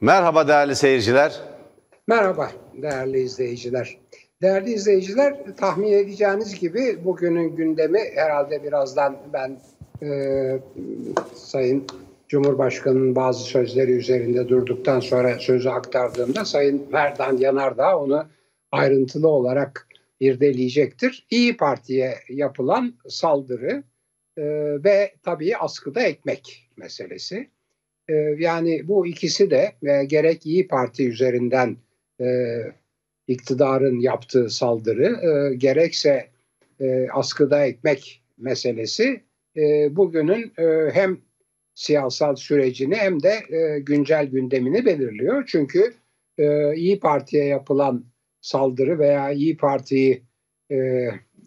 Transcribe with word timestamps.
Merhaba 0.00 0.48
değerli 0.48 0.76
seyirciler. 0.76 1.40
Merhaba 2.06 2.50
değerli 2.82 3.20
izleyiciler. 3.20 3.98
Değerli 4.42 4.72
izleyiciler 4.72 5.36
tahmin 5.56 5.92
edeceğiniz 5.92 6.60
gibi 6.60 7.04
bugünün 7.04 7.56
gündemi 7.56 8.00
herhalde 8.14 8.62
birazdan 8.62 9.16
ben 9.32 9.60
e, 10.02 10.08
Sayın 11.34 11.86
Cumhurbaşkanı'nın 12.28 13.16
bazı 13.16 13.44
sözleri 13.44 13.92
üzerinde 13.92 14.48
durduktan 14.48 15.00
sonra 15.00 15.38
sözü 15.38 15.68
aktardığımda 15.68 16.44
Sayın 16.44 16.86
Merdan 16.92 17.36
Yanardağ 17.36 17.98
onu 17.98 18.26
ayrıntılı 18.72 19.28
olarak 19.28 19.88
irdeleyecektir. 20.20 21.26
İyi 21.30 21.56
Parti'ye 21.56 22.14
yapılan 22.28 22.94
saldırı 23.08 23.84
e, 24.36 24.44
ve 24.84 25.14
tabii 25.22 25.56
askıda 25.56 26.02
ekmek 26.02 26.70
meselesi. 26.76 27.53
E, 28.08 28.14
yani 28.38 28.88
bu 28.88 29.06
ikisi 29.06 29.50
de 29.50 29.72
gerek 30.06 30.46
İyi 30.46 30.68
Parti 30.68 31.08
üzerinden 31.08 31.76
e, 32.20 32.26
iktidarın 33.28 34.00
yaptığı 34.00 34.50
saldırı 34.50 35.06
e, 35.06 35.54
gerekse 35.54 36.28
e, 36.80 37.08
askıda 37.12 37.66
ekmek 37.66 38.22
meselesi 38.38 39.20
bugünün 39.90 40.52
hem 40.92 41.20
siyasal 41.74 42.36
sürecini 42.36 42.94
hem 42.94 43.22
de 43.22 43.34
güncel 43.78 44.26
gündemini 44.26 44.84
belirliyor. 44.84 45.44
Çünkü 45.46 45.94
İyi 46.76 47.00
Parti'ye 47.00 47.44
yapılan 47.44 48.04
saldırı 48.40 48.98
veya 48.98 49.30
İyi 49.30 49.56
Parti'yi 49.56 50.22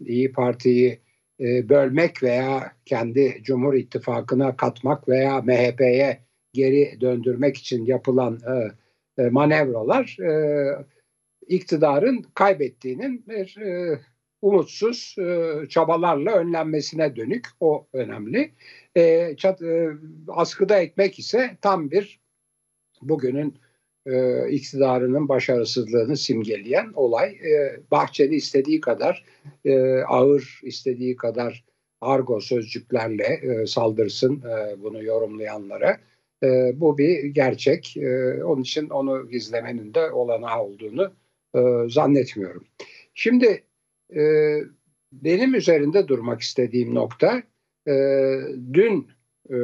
İyi 0.06 0.32
Parti'yi 0.32 1.00
bölmek 1.40 2.24
veya 2.24 2.72
kendi 2.86 3.38
Cumhur 3.44 3.74
İttifakı'na 3.74 4.56
katmak 4.56 5.10
veya 5.10 5.42
MHP'ye 5.42 6.27
geri 6.58 7.02
döndürmek 7.02 7.58
için 7.58 7.86
yapılan 7.86 8.40
e, 8.54 8.72
e, 9.24 9.30
manevralar 9.30 10.18
e, 10.20 10.32
iktidarın 11.48 12.26
kaybettiğinin 12.34 13.26
bir 13.28 13.58
e, 13.58 14.00
umutsuz 14.42 15.16
e, 15.20 15.54
çabalarla 15.70 16.32
önlenmesine 16.32 17.16
dönük 17.16 17.48
o 17.60 17.88
önemli. 17.94 18.52
E, 18.96 19.34
çat, 19.38 19.62
e, 19.62 19.90
askıda 20.28 20.80
etmek 20.80 21.20
ise 21.20 21.58
tam 21.62 21.92
bir 21.92 22.20
bugünün 23.02 23.58
e, 24.06 24.50
iktidarının 24.50 25.30
başarısızlığını 25.30 26.18
simgeleyen 26.18 26.92
olay. 26.94 27.30
E, 27.30 27.80
Bahçeli 27.92 28.36
istediği 28.36 28.82
kadar 28.82 29.26
e, 29.66 30.02
ağır, 30.02 30.60
istediği 30.64 31.16
kadar 31.16 31.66
argo 32.02 32.40
sözcüklerle 32.40 33.24
e, 33.24 33.68
saldırsın 33.68 34.42
e, 34.42 34.82
bunu 34.84 35.04
yorumlayanlara. 35.04 35.98
E, 36.44 36.72
bu 36.76 36.98
bir 36.98 37.24
gerçek. 37.24 37.98
E, 37.98 38.44
onun 38.44 38.62
için 38.62 38.90
onu 38.90 39.30
gizlemenin 39.30 39.94
de 39.94 40.12
olanağı 40.12 40.64
olduğunu 40.64 41.14
e, 41.56 41.60
zannetmiyorum. 41.90 42.66
Şimdi 43.14 43.64
e, 44.16 44.22
benim 45.12 45.56
üzerinde 45.56 46.08
durmak 46.08 46.42
istediğim 46.42 46.96
nokta 46.96 47.44
e, 47.88 47.94
dün 48.74 49.08
e, 49.50 49.56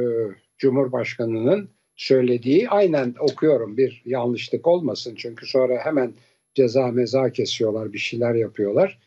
Cumhurbaşkanı'nın 0.58 1.70
söylediği 1.96 2.68
aynen 2.68 3.14
okuyorum 3.18 3.76
bir 3.76 4.02
yanlışlık 4.04 4.66
olmasın 4.66 5.14
çünkü 5.14 5.46
sonra 5.46 5.84
hemen 5.84 6.12
ceza 6.54 6.86
meza 6.86 7.32
kesiyorlar 7.32 7.92
bir 7.92 7.98
şeyler 7.98 8.34
yapıyorlar. 8.34 8.98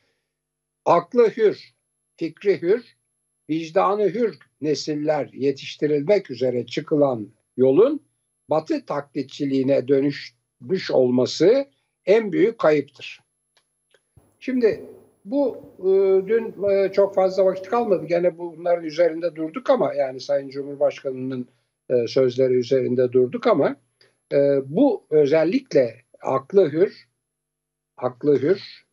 Aklı 0.86 1.30
hür, 1.30 1.74
fikri 2.18 2.62
hür, 2.62 2.96
vicdanı 3.50 4.04
hür 4.04 4.38
nesiller 4.62 5.30
yetiştirilmek 5.34 6.32
üzere 6.32 6.66
çıkılan 6.66 7.28
yolun 7.58 8.08
batı 8.50 8.86
taklitçiliğine 8.86 9.88
dönüşmüş 9.88 10.92
olması 10.92 11.66
en 12.06 12.32
büyük 12.32 12.60
kayıptır. 12.60 13.20
Şimdi 14.40 14.86
bu 15.26 15.58
e, 15.80 15.90
dün 16.28 16.70
e, 16.70 16.92
çok 16.92 17.16
fazla 17.16 17.46
vakit 17.46 17.70
kalmadı. 17.70 18.06
Gene 18.06 18.38
bunların 18.38 18.86
üzerinde 18.86 19.36
durduk 19.36 19.70
ama 19.70 19.94
yani 19.94 20.20
Sayın 20.20 20.50
Cumhurbaşkanı'nın 20.50 21.48
e, 21.90 22.08
sözleri 22.08 22.54
üzerinde 22.54 23.12
durduk 23.12 23.48
ama 23.48 23.76
e, 24.34 24.38
bu 24.66 25.08
özellikle 25.10 25.96
aklı 26.22 26.72
hür, 26.72 27.08
aklı 27.98 28.42
hür, 28.42 28.86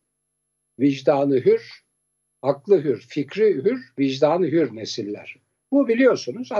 vicdanı 0.79 1.35
hür, 1.35 1.83
aklı 2.41 2.83
hür, 2.83 3.05
fikri 3.09 3.55
hür, 3.55 3.93
vicdanı 3.99 4.45
hür 4.45 4.75
nesiller. 4.75 5.35
Bu 5.71 5.87
biliyorsunuz 5.87 6.51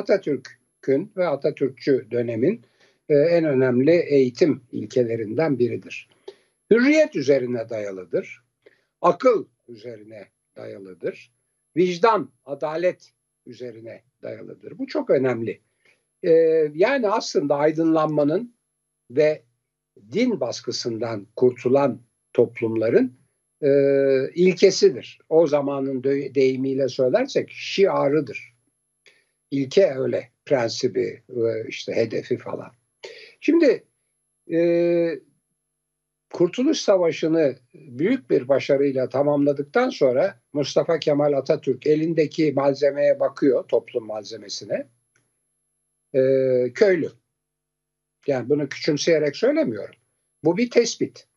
Atatürk'ün 0.85 1.11
ve 1.17 1.27
Atatürkçü 1.27 2.07
dönemin 2.11 2.65
e, 3.09 3.15
en 3.15 3.45
önemli 3.45 3.91
eğitim 3.91 4.61
ilkelerinden 4.71 5.59
biridir. 5.59 6.09
Hürriyet 6.71 7.15
üzerine 7.15 7.69
dayalıdır. 7.69 8.43
Akıl 9.01 9.45
üzerine 9.67 10.27
dayalıdır. 10.55 11.31
Vicdan, 11.77 12.31
adalet 12.45 13.13
üzerine 13.45 14.03
dayalıdır. 14.21 14.77
Bu 14.77 14.87
çok 14.87 15.09
önemli. 15.09 15.61
Ee, 16.23 16.31
yani 16.73 17.09
aslında 17.09 17.55
aydınlanmanın 17.55 18.55
ve 19.11 19.43
din 20.11 20.39
baskısından 20.39 21.27
kurtulan 21.35 22.01
toplumların 22.33 23.13
e, 23.61 23.69
ilkesidir. 24.35 25.19
O 25.29 25.47
zamanın 25.47 26.03
deyimiyle 26.35 26.87
söylersek 26.87 27.49
şiarıdır. 27.51 28.55
İlke 29.51 29.93
öyle, 29.97 30.34
prensibi, 30.45 31.23
işte 31.67 31.95
hedefi 31.95 32.37
falan. 32.37 32.71
Şimdi 33.39 33.83
e, 34.51 34.59
Kurtuluş 36.33 36.77
Savaşı'nı 36.79 37.55
büyük 37.73 38.29
bir 38.29 38.47
başarıyla 38.47 39.09
tamamladıktan 39.09 39.89
sonra 39.89 40.39
Mustafa 40.53 40.99
Kemal 40.99 41.33
Atatürk 41.33 41.87
elindeki 41.87 42.53
malzemeye 42.53 43.19
bakıyor, 43.19 43.67
toplum 43.67 44.05
malzemesine. 44.05 44.87
Ee, 46.13 46.71
köylü. 46.73 47.09
Yani 48.27 48.49
bunu 48.49 48.69
küçümseyerek 48.69 49.35
söylemiyorum. 49.35 49.95
Bu 50.43 50.57
bir 50.57 50.69
tespit. 50.69 51.27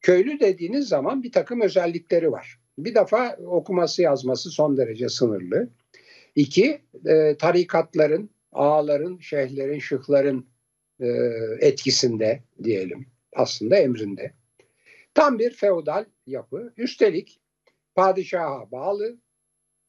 Köylü 0.00 0.40
dediğiniz 0.40 0.88
zaman 0.88 1.22
bir 1.22 1.32
takım 1.32 1.60
özellikleri 1.60 2.32
var. 2.32 2.60
Bir 2.78 2.94
defa 2.94 3.36
okuması 3.36 4.02
yazması 4.02 4.50
son 4.50 4.76
derece 4.76 5.08
sınırlı. 5.08 5.68
İki, 6.34 6.80
e, 7.06 7.36
tarikatların, 7.36 8.30
ağaların, 8.52 9.18
şeyhlerin, 9.18 9.78
şıkların 9.78 10.46
e, 11.00 11.06
etkisinde 11.60 12.42
diyelim 12.62 13.06
aslında 13.32 13.76
emrinde. 13.76 14.32
Tam 15.14 15.38
bir 15.38 15.50
feodal 15.50 16.04
yapı. 16.26 16.72
Üstelik 16.76 17.40
padişaha 17.94 18.70
bağlı. 18.70 19.16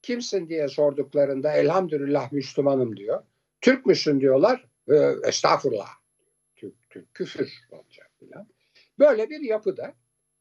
Kimsin 0.01 0.49
diye 0.49 0.67
sorduklarında 0.67 1.53
elhamdülillah 1.53 2.31
Müslümanım 2.31 2.97
diyor. 2.97 3.23
Türk 3.61 3.85
müsün 3.85 4.21
diyorlar. 4.21 4.67
E, 4.89 4.95
estağfurullah. 5.27 5.89
Türk, 6.55 6.89
Türk 6.89 7.13
küfür 7.13 7.53
olacak 7.71 8.11
filan. 8.19 8.47
Böyle 8.99 9.29
bir 9.29 9.39
yapıda 9.39 9.93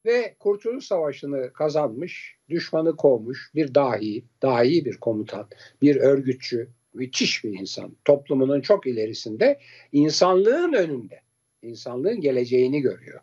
ve 0.07 0.37
Kurtuluş 0.39 0.85
Savaşı'nı 0.85 1.53
kazanmış, 1.53 2.37
düşmanı 2.49 2.97
kovmuş 2.97 3.51
bir 3.55 3.75
dahi, 3.75 4.25
dahi 4.43 4.85
bir 4.85 4.97
komutan, 4.97 5.49
bir 5.83 5.97
örgütçü, 5.97 6.69
müthiş 6.95 7.45
bir 7.45 7.59
insan. 7.59 7.97
Toplumunun 8.05 8.61
çok 8.61 8.87
ilerisinde, 8.87 9.61
insanlığın 9.93 10.73
önünde 10.73 11.21
insanlığın 11.63 12.21
geleceğini 12.21 12.81
görüyor. 12.81 13.21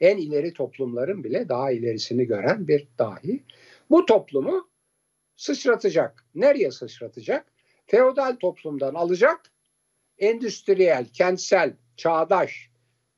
En 0.00 0.16
ileri 0.16 0.52
toplumların 0.52 1.24
bile 1.24 1.48
daha 1.48 1.72
ilerisini 1.72 2.26
gören 2.26 2.68
bir 2.68 2.88
dahi. 2.98 3.42
Bu 3.90 4.06
toplumu 4.06 4.68
sıçratacak. 5.36 6.24
Nereye 6.34 6.70
sıçratacak? 6.70 7.52
Feodal 7.86 8.36
toplumdan 8.40 8.94
alacak, 8.94 9.40
endüstriyel, 10.18 11.06
kentsel, 11.12 11.76
çağdaş, 11.96 12.70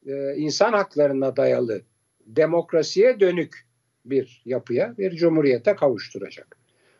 e, 0.06 0.36
insan 0.36 0.72
haklarına 0.72 1.36
dayalı 1.36 1.82
demokrasiye 2.26 3.20
dönük 3.20 3.66
bir 4.04 4.42
yapıya, 4.44 4.94
bir 4.98 5.10
cumhuriyete 5.10 5.76
kavuşturacak. 5.76 6.56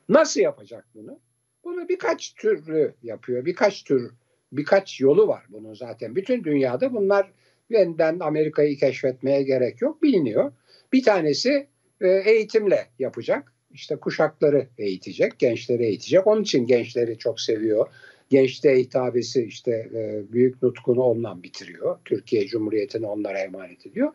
Nasıl 0.08 0.40
yapacak 0.40 0.86
bunu? 0.94 1.18
Bunu 1.64 1.88
birkaç 1.88 2.34
türlü 2.34 2.94
yapıyor. 3.02 3.44
Birkaç 3.44 3.84
tür, 3.84 4.12
birkaç 4.52 5.00
yolu 5.00 5.28
var 5.28 5.42
bunun 5.48 5.74
zaten. 5.74 6.16
Bütün 6.16 6.44
dünyada 6.44 6.92
bunlar 6.92 7.30
yeniden 7.70 8.18
Amerika'yı 8.20 8.76
keşfetmeye 8.78 9.42
gerek 9.42 9.82
yok 9.82 10.02
biliniyor. 10.02 10.52
Bir 10.92 11.02
tanesi 11.02 11.66
e, 12.00 12.08
eğitimle 12.08 12.86
yapacak. 12.98 13.52
İşte 13.72 13.96
kuşakları 13.96 14.68
eğitecek, 14.78 15.38
gençleri 15.38 15.84
eğitecek. 15.84 16.26
Onun 16.26 16.42
için 16.42 16.66
gençleri 16.66 17.18
çok 17.18 17.40
seviyor. 17.40 17.88
Gençte 18.34 18.78
hitabesi 18.78 19.42
işte 19.42 19.70
e, 19.70 20.32
büyük 20.32 20.62
nutkunu 20.62 21.02
ondan 21.02 21.42
bitiriyor. 21.42 21.98
Türkiye 22.04 22.46
Cumhuriyeti'ni 22.46 23.06
onlara 23.06 23.38
emanet 23.38 23.86
ediyor. 23.86 24.12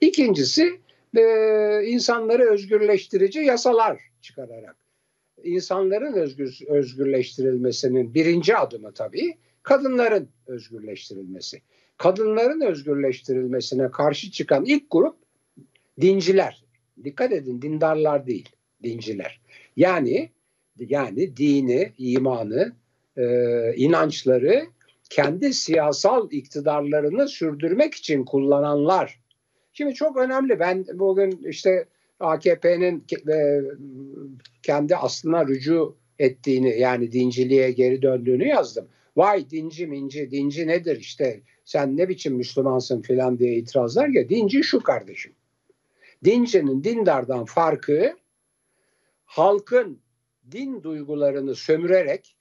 İkincisi 0.00 0.80
e, 1.16 1.22
insanları 1.86 2.50
özgürleştirici 2.50 3.40
yasalar 3.40 4.00
çıkararak. 4.20 4.76
İnsanların 5.42 6.12
özgür, 6.12 6.58
özgürleştirilmesinin 6.66 8.14
birinci 8.14 8.56
adımı 8.56 8.92
tabii 8.92 9.36
kadınların 9.62 10.28
özgürleştirilmesi 10.46 11.62
kadınların 11.96 12.60
özgürleştirilmesine 12.60 13.90
karşı 13.90 14.30
çıkan 14.30 14.64
ilk 14.64 14.90
grup 14.90 15.16
dinciler. 16.00 16.64
Dikkat 17.04 17.32
edin 17.32 17.62
dindarlar 17.62 18.26
değil, 18.26 18.48
dinciler. 18.82 19.40
Yani 19.76 20.30
yani 20.78 21.36
dini, 21.36 21.92
imanı, 21.98 22.72
e, 23.16 23.24
inançları 23.76 24.62
kendi 25.10 25.54
siyasal 25.54 26.32
iktidarlarını 26.32 27.28
sürdürmek 27.28 27.94
için 27.94 28.24
kullananlar. 28.24 29.20
Şimdi 29.72 29.94
çok 29.94 30.16
önemli. 30.16 30.60
Ben 30.60 30.84
bugün 30.94 31.40
işte 31.48 31.84
AKP'nin 32.20 33.04
e, 33.32 33.60
kendi 34.62 34.96
aslına 34.96 35.46
rücu 35.46 35.96
ettiğini 36.18 36.78
yani 36.78 37.12
dinciliğe 37.12 37.70
geri 37.70 38.02
döndüğünü 38.02 38.48
yazdım. 38.48 38.88
Vay 39.16 39.50
dinci 39.50 39.86
minci, 39.86 40.30
dinci 40.30 40.66
nedir 40.66 40.96
işte 40.96 41.40
sen 41.64 41.96
ne 41.96 42.08
biçim 42.08 42.34
Müslümansın 42.34 43.02
filan 43.02 43.38
diye 43.38 43.54
itirazlar 43.54 44.08
ya 44.08 44.28
dinci 44.28 44.64
şu 44.64 44.82
kardeşim. 44.82 45.32
Dincinin 46.24 46.84
dindardan 46.84 47.44
farkı 47.44 48.16
halkın 49.24 49.98
din 50.52 50.82
duygularını 50.82 51.54
sömürerek 51.54 52.36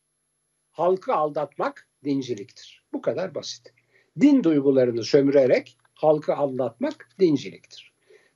halkı 0.71 1.13
aldatmak 1.13 1.87
dinciliktir. 2.03 2.83
Bu 2.93 3.01
kadar 3.01 3.35
basit. 3.35 3.73
Din 4.19 4.43
duygularını 4.43 5.03
sömürerek 5.03 5.77
halkı 5.93 6.35
aldatmak 6.35 7.09
dinciliktir. 7.19 7.93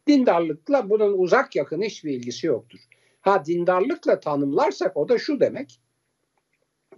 Dindarlıkla 0.07 0.89
bunun 0.89 1.17
uzak 1.17 1.55
yakın 1.55 1.81
hiçbir 1.81 2.11
ilgisi 2.11 2.47
yoktur. 2.47 2.79
Ha 3.21 3.45
dindarlıkla 3.45 4.19
tanımlarsak 4.19 4.97
o 4.97 5.09
da 5.09 5.17
şu 5.17 5.39
demek. 5.39 5.81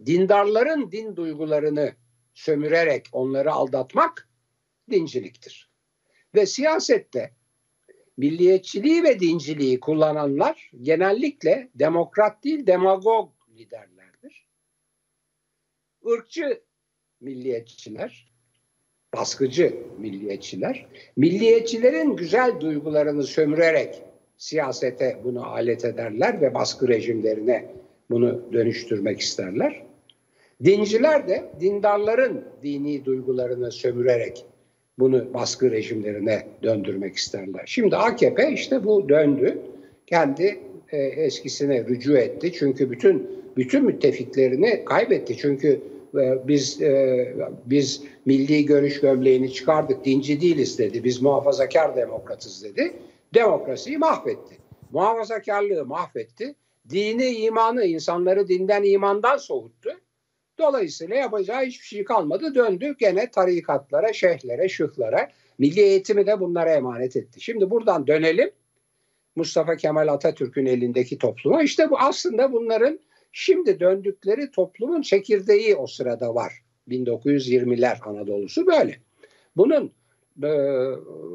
Dindarların 0.05 0.91
din 0.91 1.15
duygularını 1.15 1.93
sömürerek 2.33 3.07
onları 3.11 3.51
aldatmak 3.51 4.29
dinciliktir. 4.91 5.69
Ve 6.35 6.45
siyasette 6.45 7.33
milliyetçiliği 8.17 9.03
ve 9.03 9.19
dinciliği 9.19 9.79
kullananlar 9.79 10.71
genellikle 10.81 11.69
demokrat 11.75 12.43
değil 12.43 12.67
demagog 12.67 13.31
liderlerdir. 13.57 13.96
Irkçı 16.07 16.61
milliyetçiler, 17.21 18.31
baskıcı 19.13 19.73
milliyetçiler, 19.99 20.85
milliyetçilerin 21.17 22.15
güzel 22.15 22.59
duygularını 22.59 23.23
sömürerek 23.23 24.03
siyasete 24.37 25.17
bunu 25.23 25.45
alet 25.45 25.85
ederler 25.85 26.41
ve 26.41 26.53
baskı 26.53 26.87
rejimlerine 26.87 27.65
bunu 28.09 28.53
dönüştürmek 28.53 29.19
isterler. 29.19 29.83
Dinciler 30.63 31.27
de 31.27 31.43
dindarların 31.59 32.43
dini 32.63 33.05
duygularını 33.05 33.71
sömürerek 33.71 34.45
bunu 34.99 35.33
baskı 35.33 35.71
rejimlerine 35.71 36.47
döndürmek 36.63 37.15
isterler. 37.15 37.63
Şimdi 37.65 37.95
AKP 37.95 38.51
işte 38.51 38.83
bu 38.83 39.09
döndü. 39.09 39.57
Kendi 40.07 40.59
e, 40.91 40.97
eskisine 40.97 41.85
rücu 41.85 42.17
etti. 42.17 42.53
Çünkü 42.53 42.91
bütün 42.91 43.29
bütün 43.57 43.85
müttefiklerini 43.85 44.85
kaybetti. 44.85 45.37
Çünkü 45.37 45.81
biz 46.47 46.81
e, 46.81 47.33
biz 47.65 48.03
milli 48.25 48.65
görüş 48.65 49.01
gömleğini 49.01 49.53
çıkardık, 49.53 50.05
dinci 50.05 50.41
değiliz 50.41 50.77
dedi. 50.77 51.03
Biz 51.03 51.21
muhafazakar 51.21 51.95
demokratız 51.95 52.63
dedi. 52.63 52.93
Demokrasiyi 53.33 53.97
mahvetti. 53.97 54.57
Muhafazakarlığı 54.91 55.85
mahvetti. 55.85 56.55
Dini, 56.89 57.27
imanı, 57.27 57.85
insanları 57.85 58.47
dinden, 58.47 58.83
imandan 58.83 59.37
soğuttu. 59.37 59.89
Dolayısıyla 60.59 61.15
yapacağı 61.15 61.61
hiçbir 61.65 61.85
şey 61.85 62.03
kalmadı. 62.03 62.55
Döndü 62.55 62.95
gene 62.99 63.31
tarikatlara, 63.31 64.13
şeyhlere, 64.13 64.69
şıhlara. 64.69 65.29
Milli 65.57 65.81
eğitimi 65.81 66.27
de 66.27 66.39
bunlara 66.39 66.73
emanet 66.73 67.15
etti. 67.15 67.41
Şimdi 67.41 67.69
buradan 67.69 68.07
dönelim. 68.07 68.51
Mustafa 69.35 69.75
Kemal 69.75 70.07
Atatürk'ün 70.07 70.65
elindeki 70.65 71.17
topluma. 71.17 71.63
İşte 71.63 71.89
bu 71.89 71.99
aslında 71.99 72.53
bunların 72.53 72.99
şimdi 73.37 73.79
döndükleri 73.79 74.51
toplumun 74.51 75.01
çekirdeği 75.01 75.75
o 75.75 75.87
sırada 75.87 76.35
var. 76.35 76.53
1920'ler 76.89 78.01
Anadolu'su 78.01 78.67
böyle. 78.67 78.95
Bunun 79.57 79.91
e, 80.43 80.51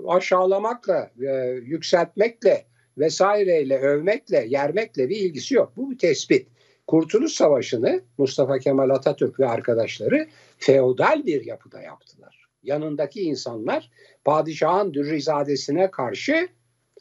aşağılamakla, 0.08 1.10
e, 1.22 1.49
yükseltmekle 1.62 2.64
vesaireyle, 2.99 3.78
övmekle, 3.78 4.46
yermekle 4.49 5.08
bir 5.08 5.16
ilgisi 5.16 5.54
yok. 5.54 5.72
Bu 5.76 5.90
bir 5.90 5.99
tespit. 5.99 6.49
Kurtuluş 6.87 7.32
Savaşı'nı 7.32 8.00
Mustafa 8.19 8.58
Kemal 8.58 8.90
Atatürk 8.90 9.40
ve 9.40 9.46
arkadaşları 9.46 10.26
feodal 10.58 11.26
bir 11.26 11.44
yapıda 11.44 11.81
yaptılar. 11.81 12.46
Yanındaki 12.62 13.20
insanlar 13.20 13.90
padişahın 14.25 14.94
dürrizadesine 14.94 15.90
karşı 15.90 16.49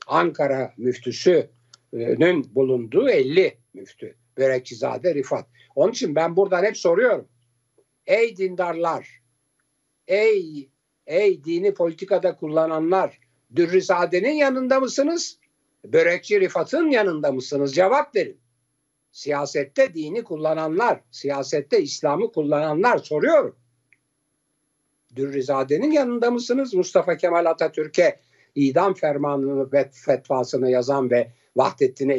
Ankara 0.07 0.73
müftüsünün 0.77 2.55
bulunduğu 2.55 3.09
50 3.09 3.57
müftü. 3.73 4.20
Börekçizade 4.37 5.15
Rifat. 5.15 5.45
Onun 5.75 5.91
için 5.91 6.15
ben 6.15 6.35
buradan 6.35 6.63
hep 6.63 6.77
soruyorum. 6.77 7.27
Ey 8.05 8.37
dindarlar, 8.37 9.21
ey 10.07 10.69
ey 11.07 11.43
dini 11.43 11.73
politikada 11.73 12.35
kullananlar, 12.35 13.19
Dürrizade'nin 13.55 14.33
yanında 14.33 14.79
mısınız? 14.79 15.39
Börekçi 15.85 16.39
Rifat'ın 16.39 16.89
yanında 16.89 17.31
mısınız? 17.31 17.75
Cevap 17.75 18.15
verin 18.15 18.41
siyasette 19.11 19.93
dini 19.93 20.23
kullananlar, 20.23 21.01
siyasette 21.11 21.81
İslam'ı 21.81 22.31
kullananlar 22.31 22.97
soruyorum. 22.97 23.55
Dürrizade'nin 25.15 25.91
yanında 25.91 26.31
mısınız? 26.31 26.73
Mustafa 26.73 27.17
Kemal 27.17 27.45
Atatürk'e 27.45 28.19
idam 28.55 28.93
fermanını 28.93 29.71
ve 29.71 29.89
fetvasını 29.91 30.71
yazan 30.71 31.11
ve 31.11 31.31
Vahdettin'e 31.55 32.17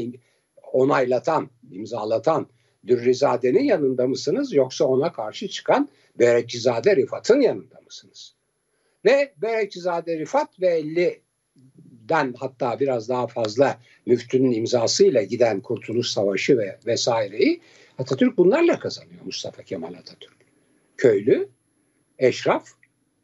onaylatan, 0.73 1.51
imzalatan 1.71 2.47
Dürrizade'nin 2.87 3.65
yanında 3.65 4.07
mısınız? 4.07 4.53
Yoksa 4.53 4.85
ona 4.85 5.13
karşı 5.13 5.49
çıkan 5.49 5.89
Berekçizade 6.19 6.97
Rifat'ın 6.97 7.41
yanında 7.41 7.81
mısınız? 7.85 8.35
Ve 9.05 9.33
Berekçizade 9.37 10.19
Rifat 10.19 10.61
ve 10.61 10.69
50 10.69 11.23
den 12.09 12.35
hatta 12.39 12.81
biraz 12.81 13.09
daha 13.09 13.27
fazla 13.27 13.79
müftünün 14.07 14.53
imzasıyla 14.53 15.23
giden 15.23 15.61
Kurtuluş 15.61 16.09
Savaşı 16.09 16.59
ve 16.59 16.79
vesaireyi 16.87 17.61
Atatürk 17.99 18.37
bunlarla 18.37 18.79
kazanıyor 18.79 19.25
Mustafa 19.25 19.63
Kemal 19.63 19.95
Atatürk. 19.95 20.37
Köylü, 20.97 21.49
eşraf, 22.19 22.69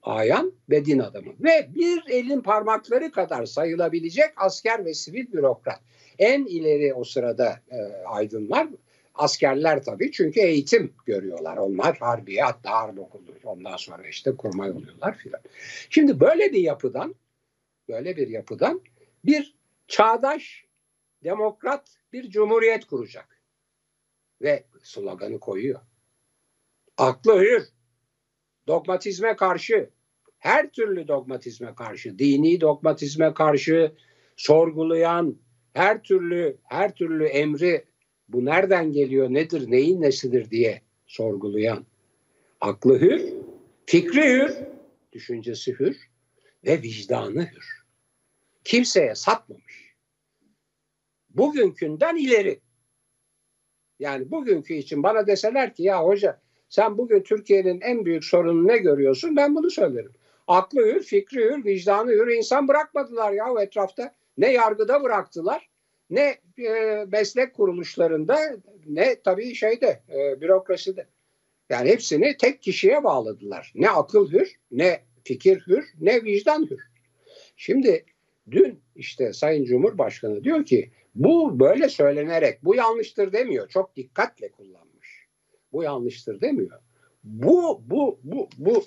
ayan 0.09 0.53
ve 0.71 0.85
din 0.85 0.99
adamı 0.99 1.33
ve 1.41 1.69
bir 1.75 2.03
elin 2.11 2.41
parmakları 2.41 3.11
kadar 3.11 3.47
sayılabilecek 3.47 4.31
asker 4.37 4.85
ve 4.85 4.95
sivil 4.95 5.33
bürokrat. 5.33 5.81
En 6.19 6.45
ileri 6.45 6.95
o 6.95 7.05
sırada 7.05 7.61
e, 7.71 7.77
aydınlar 8.07 8.69
askerler 9.15 9.83
tabii 9.83 10.13
çünkü 10.13 10.41
eğitim 10.41 10.95
görüyorlar. 11.07 11.57
Onlar 11.57 11.97
harbiye 11.97 12.43
hatta 12.43 12.71
harp 12.71 12.99
okulu 12.99 13.25
ondan 13.45 13.77
sonra 13.77 14.09
işte 14.09 14.37
kurmay 14.37 14.71
oluyorlar 14.71 15.17
filan. 15.17 15.41
Şimdi 15.91 16.21
böyle 16.21 16.53
bir 16.53 16.61
yapıdan 16.61 17.15
böyle 17.89 18.17
bir 18.17 18.29
yapıdan 18.29 18.81
bir 19.25 19.55
çağdaş 19.89 20.65
demokrat 21.25 21.99
bir 22.13 22.31
cumhuriyet 22.31 22.85
kuracak. 22.85 23.43
Ve 24.43 24.65
sloganı 24.83 25.41
koyuyor. 25.41 25.81
Aklı 26.97 27.41
hür, 27.41 27.69
dogmatizme 28.67 29.37
karşı, 29.37 29.91
her 30.39 30.71
türlü 30.71 31.09
dogmatizme 31.09 31.75
karşı, 31.75 32.19
dini 32.19 32.61
dogmatizme 32.61 33.35
karşı 33.35 33.93
sorgulayan, 34.37 35.37
her 35.73 36.03
türlü 36.03 36.57
her 36.65 36.95
türlü 36.95 37.25
emri 37.25 37.85
bu 38.29 38.45
nereden 38.45 38.93
geliyor, 38.93 39.29
nedir, 39.31 39.71
neyin 39.71 40.01
nesidir 40.01 40.51
diye 40.51 40.83
sorgulayan, 41.07 41.87
aklı 42.61 43.01
hür, 43.01 43.23
fikri 43.87 44.23
hür, 44.23 44.57
düşüncesi 45.13 45.73
hür 45.81 45.97
ve 46.65 46.83
vicdanı 46.83 47.43
hür 47.43 47.79
kimseye 48.65 49.15
satmamış. 49.15 49.95
Bugünkünden 51.31 52.17
ileri. 52.17 52.61
Yani 53.99 54.31
bugünkü 54.31 54.75
için 54.75 55.03
bana 55.03 55.27
deseler 55.27 55.75
ki 55.75 55.83
ya 55.83 56.05
hoca 56.05 56.41
sen 56.69 56.99
bugün 56.99 57.23
Türkiye'nin 57.23 57.81
en 57.81 58.05
büyük 58.05 58.25
sorununu 58.25 58.69
ne 58.69 58.79
görüyorsun? 58.79 59.37
Ben 59.37 59.55
bunu 59.55 59.71
söylerim. 59.71 60.13
Aklı 60.49 60.87
hür, 60.87 61.03
fikri 61.03 61.41
hür, 61.41 61.65
vicdanı 61.65 62.11
hür 62.11 62.29
insan 62.29 62.69
bırakmadılar 62.69 63.33
ya 63.33 63.53
o 63.53 63.61
etrafta. 63.61 64.15
Ne 64.39 64.53
yargıda 64.53 65.03
bıraktılar, 65.03 65.69
ne 66.11 66.39
e, 66.59 67.05
meslek 67.13 67.55
kuruluşlarında, 67.55 68.39
ne 68.87 69.21
tabii 69.23 69.55
şeyde, 69.55 70.03
e, 70.09 70.41
bürokraside. 70.41 71.07
Yani 71.71 71.91
hepsini 71.91 72.37
tek 72.37 72.63
kişiye 72.63 73.05
bağladılar. 73.05 73.73
Ne 73.75 73.91
akıl 73.91 74.33
hür, 74.33 74.57
ne 74.71 75.01
fikir 75.25 75.61
hür, 75.67 75.93
ne 76.01 76.25
vicdan 76.25 76.71
hür. 76.71 76.81
Şimdi 77.57 78.05
Dün 78.51 78.81
işte 78.97 79.33
Sayın 79.33 79.65
Cumhurbaşkanı 79.65 80.45
diyor 80.45 80.65
ki 80.65 80.91
bu 81.15 81.61
böyle 81.61 81.89
söylenerek 81.89 82.65
bu 82.65 82.75
yanlıştır 82.75 83.33
demiyor. 83.33 83.69
Çok 83.69 83.97
dikkatle 83.97 84.49
kullanmış. 84.49 85.27
Bu 85.73 85.83
yanlıştır 85.83 86.41
demiyor. 86.41 86.81
Bu 87.25 87.83
bu 87.87 88.21
bu 88.23 88.49
bu 88.59 88.85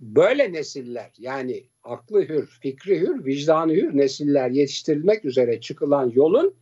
böyle 0.00 0.52
nesiller 0.52 1.12
yani 1.18 1.64
aklı 1.82 2.28
hür, 2.28 2.46
fikri 2.62 3.00
hür, 3.00 3.24
vicdanı 3.24 3.72
hür 3.72 3.96
nesiller 3.96 4.50
yetiştirilmek 4.50 5.24
üzere 5.24 5.60
çıkılan 5.60 6.10
yolun 6.10 6.54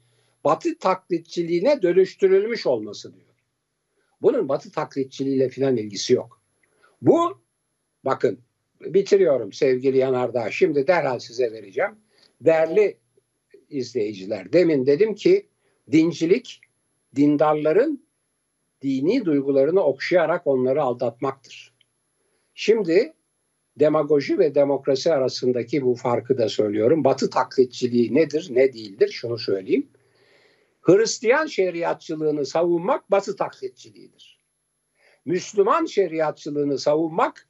batı 0.44 0.78
taklitçiliğine 0.78 1.82
dönüştürülmüş 1.82 2.66
olması 2.66 3.14
diyor. 3.14 3.26
Bunun 4.22 4.48
batı 4.48 4.72
taklitçiliğiyle 4.72 5.48
filan 5.48 5.76
ilgisi 5.76 6.12
yok. 6.12 6.42
Bu 7.02 7.40
bakın 8.04 8.38
bitiriyorum 8.80 9.52
sevgili 9.52 9.98
Yanardağ. 9.98 10.50
Şimdi 10.50 10.86
derhal 10.86 11.18
size 11.18 11.52
vereceğim. 11.52 11.90
Değerli 12.40 12.96
izleyiciler 13.70 14.52
demin 14.52 14.86
dedim 14.86 15.14
ki 15.14 15.46
dincilik 15.92 16.60
dindarların 17.16 18.08
dini 18.82 19.24
duygularını 19.24 19.80
okşayarak 19.80 20.46
onları 20.46 20.82
aldatmaktır. 20.82 21.77
Şimdi 22.60 23.14
demagoji 23.76 24.38
ve 24.38 24.54
demokrasi 24.54 25.12
arasındaki 25.12 25.82
bu 25.82 25.94
farkı 25.94 26.38
da 26.38 26.48
söylüyorum. 26.48 27.04
Batı 27.04 27.30
taklitçiliği 27.30 28.14
nedir, 28.14 28.48
ne 28.50 28.72
değildir? 28.72 29.08
Şunu 29.08 29.38
söyleyeyim. 29.38 29.90
Hristiyan 30.80 31.46
şeriatçılığını 31.46 32.46
savunmak 32.46 33.10
Batı 33.10 33.36
taklitçiliğidir. 33.36 34.40
Müslüman 35.24 35.84
şeriatçılığını 35.84 36.78
savunmak 36.78 37.48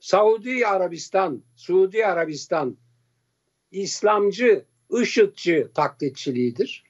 Saudi 0.00 0.66
Arabistan, 0.66 1.42
Suudi 1.56 2.06
Arabistan 2.06 2.76
İslamcı, 3.70 4.64
IŞİD'ci 4.90 5.68
taklitçiliğidir. 5.74 6.84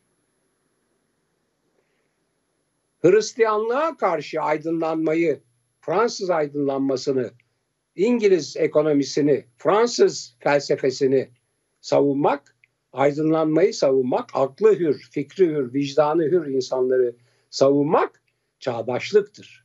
Hristiyanlığa 3.02 3.96
karşı 3.96 4.40
aydınlanmayı, 4.40 5.40
Fransız 5.86 6.30
aydınlanmasını, 6.30 7.30
İngiliz 7.96 8.56
ekonomisini, 8.56 9.44
Fransız 9.56 10.36
felsefesini 10.40 11.28
savunmak, 11.80 12.56
aydınlanmayı 12.92 13.74
savunmak, 13.74 14.30
aklı 14.34 14.78
hür, 14.78 15.08
fikri 15.10 15.46
hür, 15.46 15.74
vicdanı 15.74 16.22
hür 16.22 16.46
insanları 16.46 17.16
savunmak 17.50 18.22
çağdaşlıktır. 18.58 19.64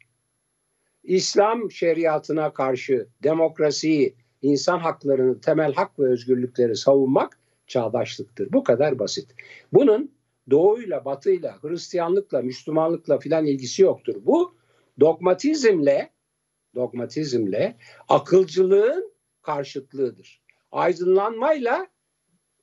İslam 1.03 1.71
şeriatına 1.71 2.53
karşı 2.53 3.07
demokrasiyi, 3.23 4.15
insan 4.41 4.79
haklarını, 4.79 5.41
temel 5.41 5.73
hak 5.73 5.99
ve 5.99 6.07
özgürlükleri 6.07 6.75
savunmak 6.75 7.39
çağdaşlıktır. 7.67 8.53
Bu 8.53 8.63
kadar 8.63 8.99
basit. 8.99 9.35
Bunun 9.73 10.11
doğuyla, 10.49 11.05
batıyla, 11.05 11.57
Hristiyanlıkla, 11.61 12.41
Müslümanlıkla 12.41 13.19
filan 13.19 13.45
ilgisi 13.45 13.81
yoktur. 13.81 14.15
Bu 14.25 14.58
dogmatizmle 14.99 16.09
dogmatizmle 16.75 17.75
akılcılığın 18.07 19.13
karşıtlığıdır. 19.41 20.41
Aydınlanmayla 20.71 21.87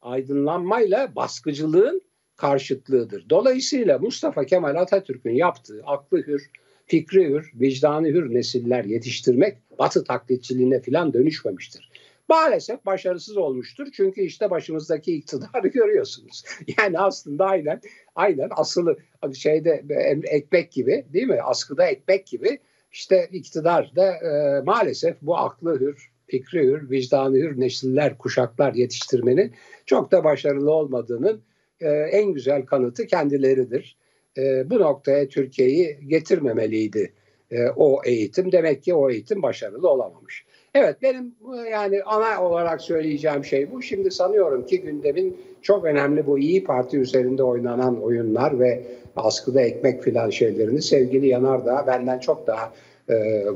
aydınlanmayla 0.03 1.17
baskıcılığın 1.17 2.03
karşıtlığıdır. 2.37 3.31
Dolayısıyla 3.31 3.99
Mustafa 3.99 4.45
Kemal 4.45 4.75
Atatürk'ün 4.75 5.35
yaptığı 5.35 5.83
aklı 5.87 6.27
hür, 6.27 6.51
fikri 6.87 7.29
hür, 7.29 7.53
vicdanı 7.55 8.07
hür 8.07 8.35
nesiller 8.35 8.85
yetiştirmek 8.85 9.59
batı 9.79 10.05
taklitçiliğine 10.05 10.81
filan 10.81 11.13
dönüşmemiştir. 11.13 11.91
Maalesef 12.29 12.87
başarısız 12.87 13.37
olmuştur. 13.37 13.87
Çünkü 13.93 14.21
işte 14.21 14.51
başımızdaki 14.51 15.15
iktidarı 15.15 15.69
görüyorsunuz. 15.75 16.45
Yani 16.79 16.99
aslında 16.99 17.45
aynen 17.45 17.81
aynen 18.15 18.49
asılı 18.51 18.97
şeyde 19.35 19.85
ekmek 20.25 20.73
gibi 20.73 21.05
değil 21.13 21.27
mi? 21.27 21.43
Askıda 21.43 21.87
ekmek 21.87 22.27
gibi 22.27 22.59
işte 22.93 23.29
iktidar 23.33 23.93
da 23.97 24.13
e, 24.13 24.61
maalesef 24.61 25.17
bu 25.23 25.37
aklı 25.37 25.81
hür, 25.81 26.11
fikri 26.27 26.63
hür, 26.63 26.91
vicdanı 26.91 27.37
hür 27.37 27.61
nesiller, 27.61 28.19
kuşaklar 28.19 28.75
yetiştirmenin 28.75 29.53
çok 29.87 30.13
da 30.13 30.25
başarılı 30.25 30.71
olmadığının 30.71 31.43
e, 31.81 31.89
en 31.91 32.33
güzel 32.33 32.67
kanıtı 32.67 33.07
kendileridir. 33.07 33.97
E, 34.39 34.71
bu 34.71 34.81
noktaya 34.81 35.29
Türkiye'yi 35.29 35.99
getirmemeliydi 36.07 37.13
e, 37.51 37.69
o 37.77 38.01
eğitim. 38.05 38.53
Demek 38.53 38.83
ki 38.83 38.95
o 38.95 39.11
eğitim 39.11 39.43
başarılı 39.43 39.91
olamamış. 39.91 40.45
Evet 40.79 41.03
benim 41.03 41.35
yani 41.71 42.03
ana 42.03 42.43
olarak 42.43 42.81
söyleyeceğim 42.81 43.45
şey 43.45 43.73
bu. 43.73 43.83
Şimdi 43.83 44.11
sanıyorum 44.11 44.67
ki 44.67 44.81
gündemin 44.81 45.37
çok 45.63 45.85
önemli 45.85 46.27
bu 46.27 46.39
İyi 46.39 46.65
Parti 46.65 46.99
üzerinde 46.99 47.43
oynanan 47.43 48.03
oyunlar 48.03 48.61
ve 48.61 48.83
askıda 49.17 49.61
ekmek 49.61 50.03
filan 50.03 50.31
şeylerini 50.31 50.83
sevgili 50.83 51.27
Yanardağ 51.29 51.85
benden 51.87 52.19
çok 52.19 52.47
daha 52.47 52.73
e, 53.09 53.47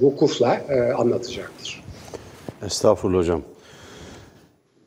vukufla 0.00 0.54
e, 0.68 0.92
anlatacaktır. 0.92 1.84
Estağfurullah 2.66 3.18
hocam. 3.18 3.42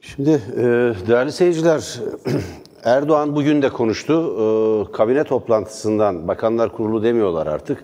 Şimdi 0.01 0.41
e, 0.57 0.63
değerli 1.07 1.31
seyirciler 1.31 1.99
Erdoğan 2.83 3.35
bugün 3.35 3.61
de 3.61 3.69
konuştu. 3.69 4.13
E, 4.13 4.91
kabine 4.91 5.23
toplantısından, 5.23 6.27
Bakanlar 6.27 6.71
Kurulu 6.71 7.03
demiyorlar 7.03 7.47
artık. 7.47 7.83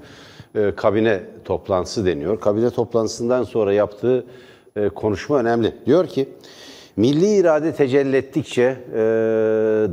E, 0.57 0.75
kabine 0.75 1.23
toplantısı 1.45 2.05
deniyor. 2.05 2.39
Kabine 2.39 2.69
toplantısından 2.69 3.43
sonra 3.43 3.73
yaptığı 3.73 4.25
e, 4.75 4.89
konuşma 4.89 5.39
önemli. 5.39 5.75
Diyor 5.85 6.07
ki, 6.07 6.29
milli 6.95 7.35
irade 7.35 7.75
tecelli 7.75 8.15
ettikçe 8.15 8.77
e, 8.93 8.97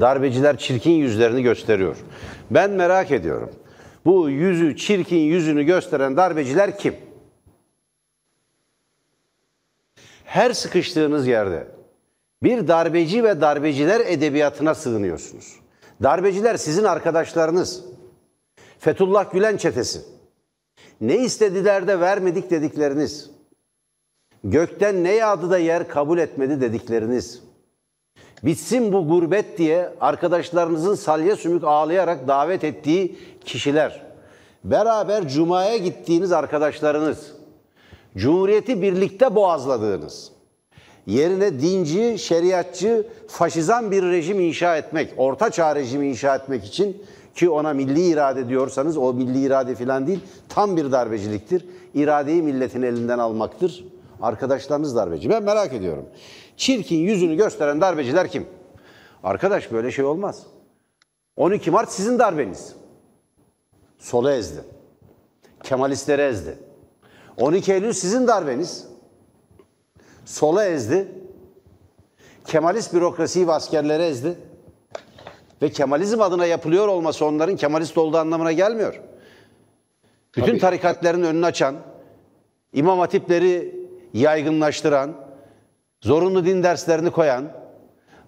darbeciler 0.01 0.59
çirkin 0.59 0.91
yüzlerini 0.91 1.43
gösteriyor. 1.43 1.97
Ben 2.51 2.71
merak 2.71 3.11
ediyorum. 3.11 3.51
Bu 4.05 4.31
yüzü, 4.31 4.77
çirkin 4.77 5.17
yüzünü 5.17 5.63
gösteren 5.63 6.17
darbeciler 6.17 6.79
kim? 6.79 6.95
Her 10.25 10.53
sıkıştığınız 10.53 11.27
yerde 11.27 11.67
bir 12.43 12.69
darbeci 12.69 13.25
ve 13.25 13.41
darbeciler 13.41 14.01
edebiyatına 14.01 14.75
sığınıyorsunuz. 14.75 15.55
Darbeciler 16.03 16.57
sizin 16.57 16.85
arkadaşlarınız. 16.85 17.85
Fethullah 18.79 19.33
Gülen 19.33 19.57
çetesi. 19.57 20.14
Ne 21.05 21.17
istediler 21.17 21.87
de 21.87 22.01
vermedik 22.01 22.51
dedikleriniz. 22.51 23.31
Gökten 24.45 25.05
ne 25.05 25.13
yağdı 25.13 25.51
da 25.51 25.59
yer 25.59 25.89
kabul 25.89 26.19
etmedi 26.19 26.61
dedikleriniz. 26.61 27.43
Bitsin 28.43 28.93
bu 28.93 29.09
gurbet 29.09 29.59
diye 29.59 29.91
arkadaşlarınızın 30.01 30.95
salya 30.95 31.37
sümük 31.37 31.65
ağlayarak 31.65 32.29
davet 32.29 32.65
ettiği 32.65 33.19
kişiler. 33.45 34.03
Beraber 34.65 35.29
cumaya 35.29 35.77
gittiğiniz 35.77 36.33
arkadaşlarınız. 36.33 37.33
Cumhuriyeti 38.17 38.83
birlikte 38.83 39.35
boğazladığınız. 39.35 40.33
Yerine 41.07 41.61
dinci, 41.61 42.19
şeriatçı, 42.19 43.07
faşizan 43.29 43.91
bir 43.91 44.03
rejim 44.03 44.41
inşa 44.41 44.77
etmek, 44.77 45.15
orta 45.17 45.51
çağ 45.51 45.77
rejimi 45.77 46.09
inşa 46.09 46.37
etmek 46.37 46.65
için 46.65 47.03
ki 47.35 47.51
ona 47.51 47.73
milli 47.73 48.07
irade 48.07 48.49
diyorsanız 48.49 48.97
o 48.97 49.15
milli 49.15 49.41
irade 49.41 49.75
filan 49.75 50.07
değil, 50.07 50.21
tam 50.49 50.77
bir 50.77 50.93
darbeciliktir. 50.93 51.67
İradeyi 51.95 52.43
milletin 52.43 52.83
elinden 52.83 53.19
almaktır. 53.19 53.85
Arkadaşlarınız 54.23 54.97
darbeci. 54.97 55.31
Ben 55.31 55.43
merak 55.43 55.73
ediyorum. 55.73 56.05
Çirkin 56.57 56.97
yüzünü 56.97 57.37
gösteren 57.37 57.81
darbeciler 57.81 58.29
kim? 58.29 58.47
Arkadaş 59.23 59.73
böyle 59.73 59.91
şey 59.91 60.05
olmaz. 60.05 60.47
12 61.37 61.71
Mart 61.71 61.93
sizin 61.93 62.19
darbeniz. 62.19 62.75
Solu 63.99 64.31
ezdi. 64.31 64.65
Kemalistleri 65.63 66.23
ezdi. 66.23 66.59
12 67.37 67.73
Eylül 67.73 67.93
sizin 67.93 68.27
darbeniz. 68.27 68.87
Sola 70.25 70.65
ezdi. 70.65 71.09
Kemalist 72.45 72.95
bürokrasiyi 72.95 73.49
ve 73.49 73.53
askerleri 73.53 74.03
ezdi. 74.03 74.39
Ve 75.63 75.69
Kemalizm 75.69 76.21
adına 76.21 76.47
yapılıyor 76.47 76.89
olması 76.89 77.27
onların 77.27 77.57
Kemalist 77.57 77.99
olduğu 77.99 78.17
anlamına 78.19 78.53
gelmiyor. 78.53 79.01
Bütün 80.37 80.47
Tabii. 80.47 80.59
tarikatların 80.59 81.23
önünü 81.23 81.47
açan, 81.47 81.77
imam 82.73 82.99
hatipleri 82.99 83.75
yaygınlaştıran, 84.15 85.15
zorunlu 86.01 86.47
din 86.47 86.63
derslerini 86.63 87.11
koyan, 87.11 87.53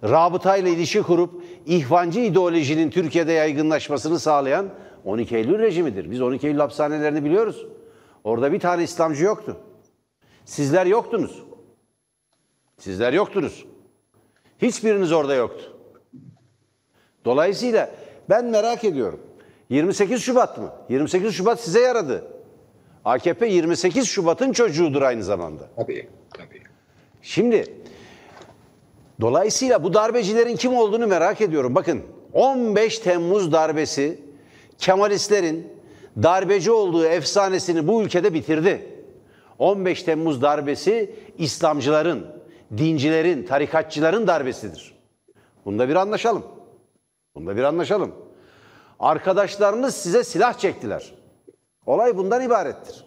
rabıtayla 0.03 0.69
ilişki 0.71 1.01
kurup 1.01 1.43
ihvancı 1.65 2.19
ideolojinin 2.19 2.89
Türkiye'de 2.89 3.31
yaygınlaşmasını 3.31 4.19
sağlayan 4.19 4.69
12 5.05 5.35
Eylül 5.35 5.59
rejimidir. 5.59 6.11
Biz 6.11 6.21
12 6.21 6.47
Eylül 6.47 6.59
hapishanelerini 6.59 7.25
biliyoruz. 7.25 7.65
Orada 8.23 8.53
bir 8.53 8.59
tane 8.59 8.83
İslamcı 8.83 9.23
yoktu. 9.23 9.57
Sizler 10.45 10.85
yoktunuz. 10.85 11.43
Sizler 12.77 13.13
yoktunuz. 13.13 13.65
Hiçbiriniz 14.61 15.11
orada 15.11 15.35
yoktu. 15.35 15.76
Dolayısıyla 17.27 17.89
ben 18.29 18.45
merak 18.45 18.83
ediyorum. 18.83 19.19
28 19.69 20.21
Şubat 20.21 20.57
mı? 20.57 20.71
28 20.89 21.33
Şubat 21.35 21.59
size 21.59 21.79
yaradı. 21.79 22.23
AKP 23.05 23.47
28 23.47 24.07
Şubat'ın 24.07 24.51
çocuğudur 24.51 25.01
aynı 25.01 25.23
zamanda. 25.23 25.63
Tabii, 25.75 26.07
tabii. 26.37 26.61
Şimdi 27.21 27.65
dolayısıyla 29.21 29.83
bu 29.83 29.93
darbecilerin 29.93 30.55
kim 30.55 30.75
olduğunu 30.75 31.07
merak 31.07 31.41
ediyorum. 31.41 31.75
Bakın 31.75 32.01
15 32.33 32.99
Temmuz 32.99 33.51
darbesi 33.51 34.19
Kemalistlerin 34.77 35.67
darbeci 36.23 36.71
olduğu 36.71 37.05
efsanesini 37.05 37.87
bu 37.87 38.03
ülkede 38.03 38.33
bitirdi. 38.33 38.89
15 39.59 40.03
Temmuz 40.03 40.41
darbesi 40.41 41.15
İslamcıların, 41.37 42.25
dincilerin, 42.77 43.45
tarikatçıların 43.45 44.27
darbesidir. 44.27 44.97
Bunda 45.65 45.89
bir 45.89 45.95
anlaşalım. 45.95 46.56
Bunda 47.37 47.55
bir 47.55 47.63
anlaşalım. 47.63 48.15
Arkadaşlarınız 48.99 49.95
size 49.95 50.23
silah 50.23 50.53
çektiler. 50.53 51.13
Olay 51.85 52.17
bundan 52.17 52.41
ibarettir. 52.41 53.05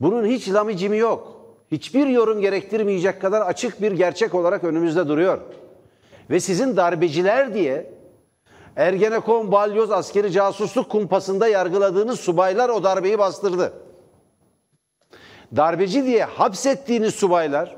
Bunun 0.00 0.26
hiç 0.26 0.48
lamicimi 0.48 0.96
yok. 0.98 1.40
Hiçbir 1.72 2.06
yorum 2.06 2.40
gerektirmeyecek 2.40 3.20
kadar 3.20 3.40
açık 3.40 3.82
bir 3.82 3.92
gerçek 3.92 4.34
olarak 4.34 4.64
önümüzde 4.64 5.08
duruyor. 5.08 5.40
Ve 6.30 6.40
sizin 6.40 6.76
darbeciler 6.76 7.54
diye 7.54 7.94
Ergenekon, 8.76 9.52
Balyoz, 9.52 9.90
askeri 9.90 10.32
casusluk 10.32 10.90
kumpasında 10.90 11.48
yargıladığınız 11.48 12.20
subaylar 12.20 12.68
o 12.68 12.84
darbeyi 12.84 13.18
bastırdı. 13.18 13.72
Darbeci 15.56 16.04
diye 16.04 16.24
hapsettiğiniz 16.24 17.14
subaylar 17.14 17.77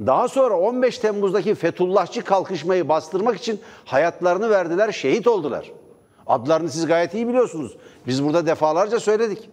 daha 0.00 0.28
sonra 0.28 0.58
15 0.58 0.98
Temmuz'daki 0.98 1.54
Fethullahçı 1.54 2.24
kalkışmayı 2.24 2.88
bastırmak 2.88 3.36
için 3.36 3.60
hayatlarını 3.84 4.50
verdiler, 4.50 4.92
şehit 4.92 5.26
oldular. 5.26 5.72
Adlarını 6.26 6.70
siz 6.70 6.86
gayet 6.86 7.14
iyi 7.14 7.28
biliyorsunuz. 7.28 7.76
Biz 8.06 8.24
burada 8.24 8.46
defalarca 8.46 9.00
söyledik. 9.00 9.50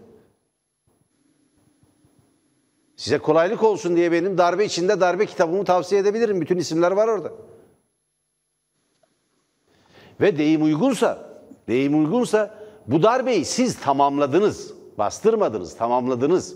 Size 2.96 3.18
kolaylık 3.18 3.64
olsun 3.64 3.96
diye 3.96 4.12
benim 4.12 4.38
darbe 4.38 4.66
içinde 4.66 5.00
darbe 5.00 5.26
kitabımı 5.26 5.66
tavsiye 5.66 6.02
edebilirim. 6.02 6.42
Bütün 6.42 6.58
isimler 6.58 6.92
var 6.92 7.08
orada. 7.08 7.32
Ve 10.22 10.38
deyim 10.38 10.64
uygunsa, 10.64 11.30
deyim 11.68 12.00
uygunsa 12.00 12.56
bu 12.88 13.04
darbeyi 13.04 13.46
siz 13.46 13.80
tamamladınız. 13.80 14.74
Bastırmadınız, 14.98 15.78
tamamladınız. 15.78 16.56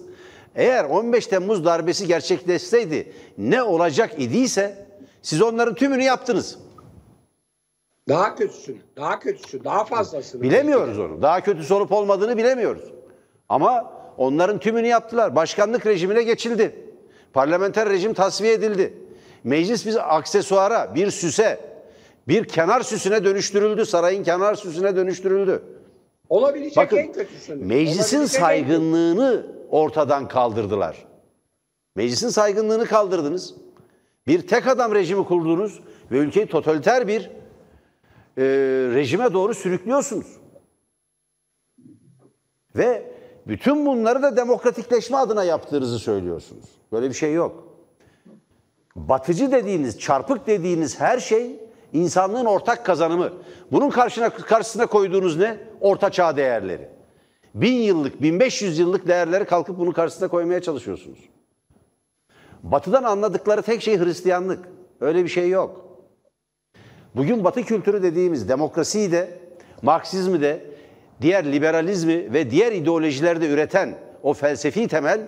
Eğer 0.58 0.84
15 0.86 1.28
Temmuz 1.28 1.66
darbesi 1.66 2.08
gerçekleşseydi 2.08 3.12
ne 3.38 3.64
olacak 3.64 4.12
idiyse 4.18 4.86
siz 5.22 5.42
onların 5.42 5.76
tümünü 5.76 6.04
yaptınız. 6.04 6.58
Daha 8.10 8.36
kötüsünü, 8.36 8.78
daha 8.96 9.20
kötüsü, 9.20 9.64
daha 9.64 9.86
fazlasını. 9.86 10.42
Bilemiyoruz 10.42 11.00
onu. 11.00 11.22
Daha 11.22 11.42
kötüsü 11.42 11.74
olup 11.74 11.92
olmadığını 11.92 12.38
bilemiyoruz. 12.38 12.84
Ama 13.50 13.94
onların 14.18 14.60
tümünü 14.60 14.88
yaptılar. 14.88 15.36
Başkanlık 15.36 15.86
rejimine 15.86 16.24
geçildi. 16.24 16.76
Parlamenter 17.34 17.90
rejim 17.90 18.14
tasfiye 18.14 18.54
edildi. 18.54 18.94
Meclis 19.44 19.86
bir 19.86 20.16
aksesuara, 20.18 20.96
bir 20.96 21.12
süse, 21.12 21.60
bir 22.28 22.46
kenar 22.46 22.82
süsüne 22.82 23.24
dönüştürüldü. 23.24 23.86
Sarayın 23.86 24.24
kenar 24.24 24.56
süsüne 24.56 24.96
dönüştürüldü. 24.96 25.64
Olabilecek 26.30 26.78
Bakın 26.78 26.98
en 26.98 27.14
kötüsünü. 27.14 27.66
meclisin 27.66 28.18
Olabilecek 28.18 28.42
saygınlığını 28.42 29.46
ortadan 29.70 30.28
kaldırdılar. 30.28 31.06
Meclisin 31.96 32.30
saygınlığını 32.30 32.86
kaldırdınız. 32.86 33.56
Bir 34.28 34.48
tek 34.48 34.68
adam 34.68 34.96
rejimi 34.96 35.26
kurdunuz 35.26 35.80
ve 36.12 36.18
ülkeyi 36.18 36.48
totaliter 36.48 37.08
bir 37.08 37.32
e, 38.38 38.44
rejime 38.94 39.34
doğru 39.34 39.54
sürüklüyorsunuz. 39.54 40.28
Ve 42.76 43.12
bütün 43.48 43.86
bunları 43.86 44.24
da 44.24 44.38
demokratikleşme 44.38 45.18
adına 45.18 45.44
yaptığınızı 45.44 46.00
söylüyorsunuz. 46.00 46.66
Böyle 46.92 47.10
bir 47.10 47.14
şey 47.14 47.34
yok. 47.34 47.68
Batıcı 48.96 49.52
dediğiniz, 49.52 50.00
çarpık 50.00 50.48
dediğiniz 50.48 51.00
her 51.00 51.20
şey 51.20 51.67
insanlığın 51.98 52.46
ortak 52.46 52.86
kazanımı. 52.86 53.34
Bunun 53.72 53.90
karşına 53.90 54.30
karşısına 54.30 54.86
koyduğunuz 54.86 55.38
ne? 55.38 55.58
Orta 55.82 56.10
çağ 56.10 56.38
değerleri. 56.38 56.90
Bin 57.56 57.74
yıllık, 57.74 58.22
1500 58.22 58.80
yıllık 58.80 59.08
değerleri 59.08 59.46
kalkıp 59.46 59.80
bunun 59.80 59.92
karşısına 59.92 60.28
koymaya 60.28 60.62
çalışıyorsunuz. 60.62 61.20
Batı'dan 62.64 63.04
anladıkları 63.04 63.62
tek 63.62 63.82
şey 63.82 64.00
Hristiyanlık. 64.00 64.70
Öyle 65.02 65.24
bir 65.24 65.30
şey 65.30 65.50
yok. 65.50 65.88
Bugün 67.16 67.44
Batı 67.44 67.64
kültürü 67.64 68.04
dediğimiz 68.04 68.50
demokrasiyi 68.50 69.12
de, 69.12 69.40
Marksizmi 69.82 70.42
de, 70.42 70.66
diğer 71.22 71.52
liberalizmi 71.52 72.34
ve 72.34 72.52
diğer 72.52 72.72
ideolojilerde 72.72 73.50
üreten 73.50 73.96
o 74.24 74.34
felsefi 74.34 74.88
temel 74.88 75.22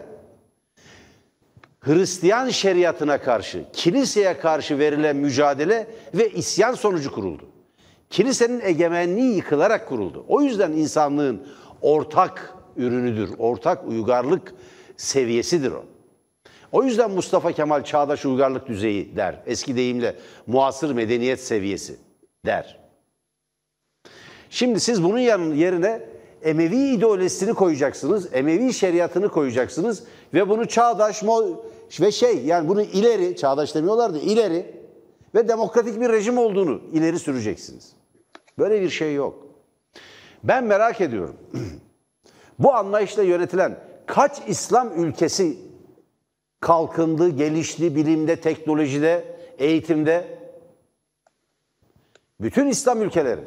Hristiyan 1.80 2.50
şeriatına 2.50 3.22
karşı, 3.22 3.66
kiliseye 3.74 4.38
karşı 4.38 4.80
verilen 4.80 5.16
mücadele 5.16 5.88
ve 6.14 6.30
isyan 6.30 6.74
sonucu 6.74 7.12
kuruldu. 7.12 7.46
Kilisenin 8.10 8.62
egemenliği 8.64 9.36
yıkılarak 9.36 9.90
kuruldu. 9.90 10.26
O 10.28 10.42
yüzden 10.42 10.72
insanlığın 10.72 11.48
ortak 11.82 12.54
ürünüdür, 12.78 13.30
ortak 13.38 13.88
uygarlık 13.88 14.54
seviyesidir 14.98 15.72
o. 15.72 15.86
O 16.72 16.84
yüzden 16.84 17.12
Mustafa 17.12 17.52
Kemal 17.52 17.84
çağdaş 17.84 18.26
uygarlık 18.26 18.68
düzeyi 18.68 19.16
der. 19.16 19.42
Eski 19.46 19.76
deyimle 19.76 20.16
muasır 20.48 20.92
medeniyet 20.92 21.40
seviyesi 21.40 21.98
der. 22.46 22.80
Şimdi 24.50 24.80
siz 24.80 25.04
bunun 25.04 25.20
yerine 25.54 26.02
Emevi 26.44 26.78
ideolojisini 26.78 27.54
koyacaksınız, 27.54 28.34
Emevi 28.34 28.74
şeriatını 28.74 29.30
koyacaksınız 29.30 30.04
ve 30.34 30.50
bunu 30.50 30.68
çağdaş 30.68 31.24
ve 32.02 32.12
şey 32.12 32.46
yani 32.46 32.68
bunu 32.68 32.82
ileri, 32.82 33.36
çağdaş 33.36 33.76
demiyorlar 33.76 34.14
da 34.14 34.20
ileri 34.20 34.80
ve 35.36 35.48
demokratik 35.48 36.02
bir 36.02 36.10
rejim 36.10 36.38
olduğunu 36.38 36.82
ileri 36.94 37.20
süreceksiniz. 37.20 37.94
Böyle 38.60 38.82
bir 38.82 38.90
şey 38.90 39.14
yok. 39.14 39.48
Ben 40.44 40.64
merak 40.64 41.02
ediyorum. 41.02 41.36
Bu 42.60 42.74
anlayışla 42.74 43.24
yönetilen 43.24 43.80
kaç 44.06 44.42
İslam 44.48 45.04
ülkesi 45.04 45.58
kalkındı, 46.60 47.30
gelişti 47.30 47.96
bilimde, 47.96 48.36
teknolojide, 48.36 49.24
eğitimde? 49.58 50.40
Bütün 52.40 52.68
İslam 52.68 53.02
ülkeleri. 53.02 53.42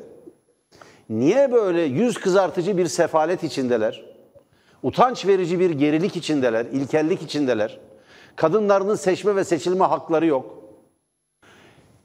Niye 1.10 1.52
böyle 1.52 1.82
yüz 1.82 2.18
kızartıcı 2.18 2.76
bir 2.76 2.86
sefalet 2.86 3.44
içindeler? 3.44 4.11
Utanç 4.82 5.26
verici 5.26 5.60
bir 5.60 5.70
gerilik 5.70 6.16
içindeler, 6.16 6.64
ilkellik 6.64 7.22
içindeler. 7.22 7.80
Kadınlarının 8.36 8.94
seçme 8.94 9.36
ve 9.36 9.44
seçilme 9.44 9.84
hakları 9.84 10.26
yok. 10.26 10.62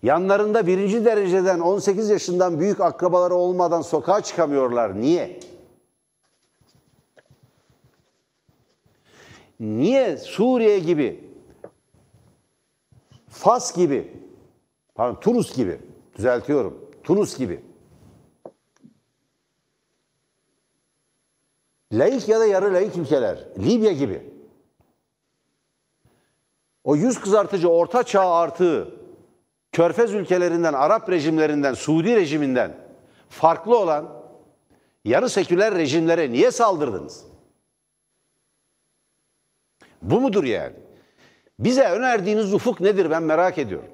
Yanlarında 0.03 0.67
birinci 0.67 1.05
dereceden 1.05 1.59
18 1.59 2.09
yaşından 2.09 2.59
büyük 2.59 2.81
akrabaları 2.81 3.35
olmadan 3.35 3.81
sokağa 3.81 4.21
çıkamıyorlar. 4.21 5.01
Niye? 5.01 5.39
Niye 9.59 10.17
Suriye 10.17 10.79
gibi, 10.79 11.23
Fas 13.29 13.75
gibi, 13.75 14.11
pardon 14.95 15.19
Tunus 15.19 15.55
gibi, 15.55 15.79
düzeltiyorum, 16.17 16.91
Tunus 17.03 17.37
gibi 17.37 17.61
laik 21.91 22.27
ya 22.27 22.39
da 22.39 22.45
yarı 22.45 22.73
laik 22.73 22.97
ülkeler, 22.97 23.47
Libya 23.59 23.91
gibi 23.91 24.37
o 26.83 26.95
yüz 26.95 27.19
kızartıcı 27.19 27.69
orta 27.69 28.03
çağ 28.03 28.31
artığı 28.31 28.97
Körfez 29.71 30.13
ülkelerinden, 30.13 30.73
Arap 30.73 31.09
rejimlerinden, 31.09 31.73
Suudi 31.73 32.15
rejiminden 32.15 32.77
farklı 33.29 33.77
olan 33.77 34.23
yarı 35.05 35.29
seküler 35.29 35.75
rejimlere 35.75 36.31
niye 36.31 36.51
saldırdınız? 36.51 37.25
Bu 40.01 40.21
mudur 40.21 40.43
yani? 40.43 40.73
Bize 41.59 41.83
önerdiğiniz 41.83 42.53
ufuk 42.53 42.79
nedir 42.79 43.09
ben 43.09 43.23
merak 43.23 43.57
ediyorum. 43.57 43.89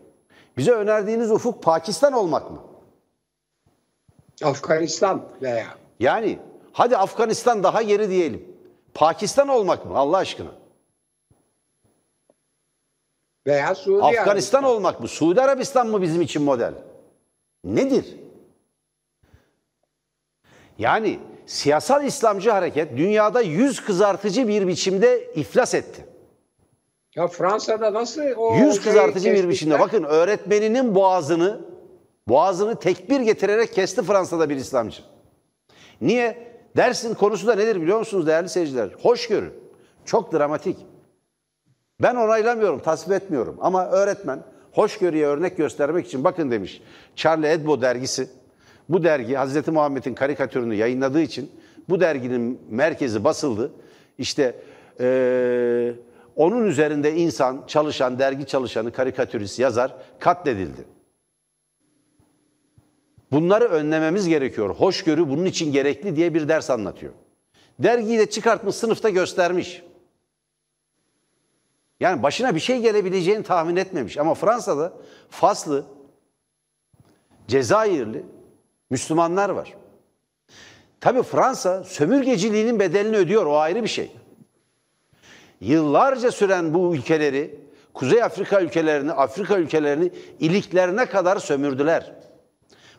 Bize 0.58 0.71
önerdiğiniz 0.71 1.32
ufuk 1.32 1.63
Pakistan 1.63 2.13
olmak 2.13 2.51
mı? 2.51 2.62
Afganistan 4.43 5.29
veya 5.41 5.67
Yani 5.99 6.39
hadi 6.73 6.97
Afganistan 6.97 7.63
daha 7.63 7.81
geri 7.81 8.09
diyelim. 8.09 8.55
Pakistan 8.93 9.47
olmak 9.47 9.86
mı 9.86 9.97
Allah 9.97 10.17
aşkına? 10.17 10.51
veya 13.47 13.75
Suudi 13.75 14.03
Afganistan 14.03 14.59
Arabistan. 14.59 14.63
olmak 14.63 14.99
mı? 14.99 15.07
Suudi 15.07 15.41
Arabistan 15.41 15.88
mı 15.88 16.01
bizim 16.01 16.21
için 16.21 16.41
model? 16.41 16.73
Nedir? 17.63 18.15
Yani 20.79 21.19
siyasal 21.45 22.05
İslamcı 22.05 22.51
hareket 22.51 22.97
dünyada 22.97 23.41
yüz 23.41 23.86
kızartıcı 23.86 24.47
bir 24.47 24.67
biçimde 24.67 25.33
iflas 25.33 25.73
etti. 25.73 26.05
Ya 27.15 27.27
Fransa'da 27.27 27.93
nasıl 27.93 28.21
o 28.38 28.55
Yüz 28.55 28.81
kızartıcı 28.81 29.33
bir 29.33 29.49
biçimde. 29.49 29.79
Bakın 29.79 30.03
öğretmeninin 30.03 30.95
boğazını 30.95 31.62
boğazını 32.27 32.79
tekbir 32.79 33.19
getirerek 33.19 33.73
kesti 33.73 34.03
Fransa'da 34.03 34.49
bir 34.49 34.55
İslamcı. 34.55 35.01
Niye? 36.01 36.53
Dersin 36.77 37.13
konusu 37.13 37.47
da 37.47 37.55
nedir 37.55 37.81
biliyor 37.81 37.99
musunuz 37.99 38.27
değerli 38.27 38.49
seyirciler? 38.49 38.89
Hoşgörü. 39.01 39.53
Çok 40.05 40.33
dramatik. 40.33 40.77
Ben 42.01 42.15
onaylamıyorum, 42.15 42.79
tasvip 42.79 43.13
etmiyorum 43.13 43.57
ama 43.62 43.86
öğretmen 43.89 44.43
hoşgörüye 44.71 45.25
örnek 45.27 45.57
göstermek 45.57 46.07
için 46.07 46.23
bakın 46.23 46.51
demiş. 46.51 46.81
Charlie 47.15 47.49
Hebdo 47.49 47.81
dergisi 47.81 48.27
bu 48.89 49.03
dergi 49.03 49.36
Hazreti 49.36 49.71
Muhammed'in 49.71 50.13
karikatürünü 50.13 50.75
yayınladığı 50.75 51.21
için 51.21 51.51
bu 51.89 51.99
derginin 51.99 52.62
merkezi 52.69 53.23
basıldı. 53.23 53.71
İşte 54.17 54.55
Ee, 54.99 55.93
onun 56.36 56.65
üzerinde 56.65 57.15
insan, 57.15 57.63
çalışan, 57.67 58.19
dergi 58.19 58.45
çalışanı, 58.45 58.91
karikatürist, 58.91 59.59
yazar 59.59 59.95
katledildi. 60.19 60.86
Bunları 63.34 63.65
önlememiz 63.65 64.28
gerekiyor. 64.28 64.69
Hoşgörü 64.69 65.30
bunun 65.30 65.46
için 65.46 65.72
gerekli 65.72 66.15
diye 66.15 66.34
bir 66.34 66.48
ders 66.48 66.69
anlatıyor. 66.69 67.13
Dergiyi 67.80 68.19
de 68.19 68.30
çıkartmış, 68.30 68.76
sınıfta 68.76 69.10
göstermiş. 69.10 69.84
Yani 72.00 72.24
başına 72.24 72.56
bir 72.56 72.60
şey 72.60 72.80
gelebileceğini 72.80 73.43
tahmin 73.43 73.76
etmemiş. 73.76 74.17
Ama 74.17 74.34
Fransa'da 74.34 74.93
Faslı, 75.30 75.86
Cezayirli 77.48 78.26
Müslümanlar 78.89 79.50
var. 79.50 79.74
Tabi 81.02 81.24
Fransa 81.24 81.84
sömürgeciliğinin 81.84 82.80
bedelini 82.80 83.17
ödüyor. 83.17 83.46
O 83.46 83.58
ayrı 83.58 83.84
bir 83.84 83.88
şey. 83.88 84.12
Yıllarca 85.62 86.32
süren 86.32 86.74
bu 86.74 86.96
ülkeleri, 86.96 87.60
Kuzey 87.93 88.24
Afrika 88.24 88.62
ülkelerini, 88.62 89.12
Afrika 89.12 89.58
ülkelerini 89.58 90.12
iliklerine 90.39 91.06
kadar 91.06 91.38
sömürdüler. 91.38 92.22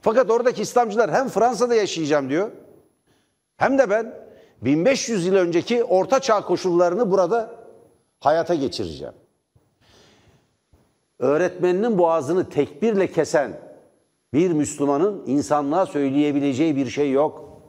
Fakat 0.04 0.30
oradaki 0.30 0.62
İslamcılar 0.62 1.12
hem 1.12 1.28
Fransa'da 1.28 1.74
yaşayacağım 1.74 2.28
diyor, 2.28 2.50
hem 3.56 3.78
de 3.78 3.90
ben 3.90 4.14
1500 4.62 5.26
yıl 5.26 5.34
önceki 5.34 5.84
orta 5.84 6.20
çağ 6.20 6.40
koşullarını 6.40 7.10
burada 7.10 7.50
hayata 8.20 8.54
geçireceğim. 8.54 9.14
Öğretmeninin 11.18 11.98
boğazını 11.98 12.48
tekbirle 12.48 13.12
kesen 13.12 13.60
bir 14.32 14.50
Müslümanın 14.50 15.22
insanlığa 15.26 15.86
söyleyebileceği 15.86 16.76
bir 16.76 16.90
şey 16.90 17.12
yok. 17.12 17.60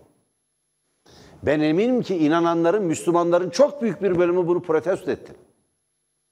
Ben 1.43 1.59
eminim 1.59 2.01
ki 2.01 2.17
inananların, 2.17 2.83
Müslümanların 2.83 3.49
çok 3.49 3.81
büyük 3.81 4.03
bir 4.03 4.19
bölümü 4.19 4.47
bunu 4.47 4.61
protesto 4.61 5.11
etti. 5.11 5.33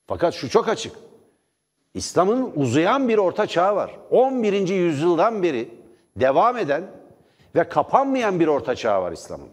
Fakat 0.08 0.34
şu 0.34 0.50
çok 0.50 0.68
açık. 0.68 0.96
İslam'ın 1.94 2.52
uzayan 2.56 3.10
bir 3.10 3.18
orta 3.18 3.48
çağı 3.48 3.76
var. 3.76 4.00
11. 4.12 4.68
yüzyıldan 4.68 5.44
beri 5.44 5.83
devam 6.16 6.58
eden 6.58 6.92
ve 7.56 7.70
kapanmayan 7.70 8.40
bir 8.40 8.48
orta 8.48 8.76
çağı 8.76 9.02
var 9.02 9.12
İslam'ın. 9.12 9.50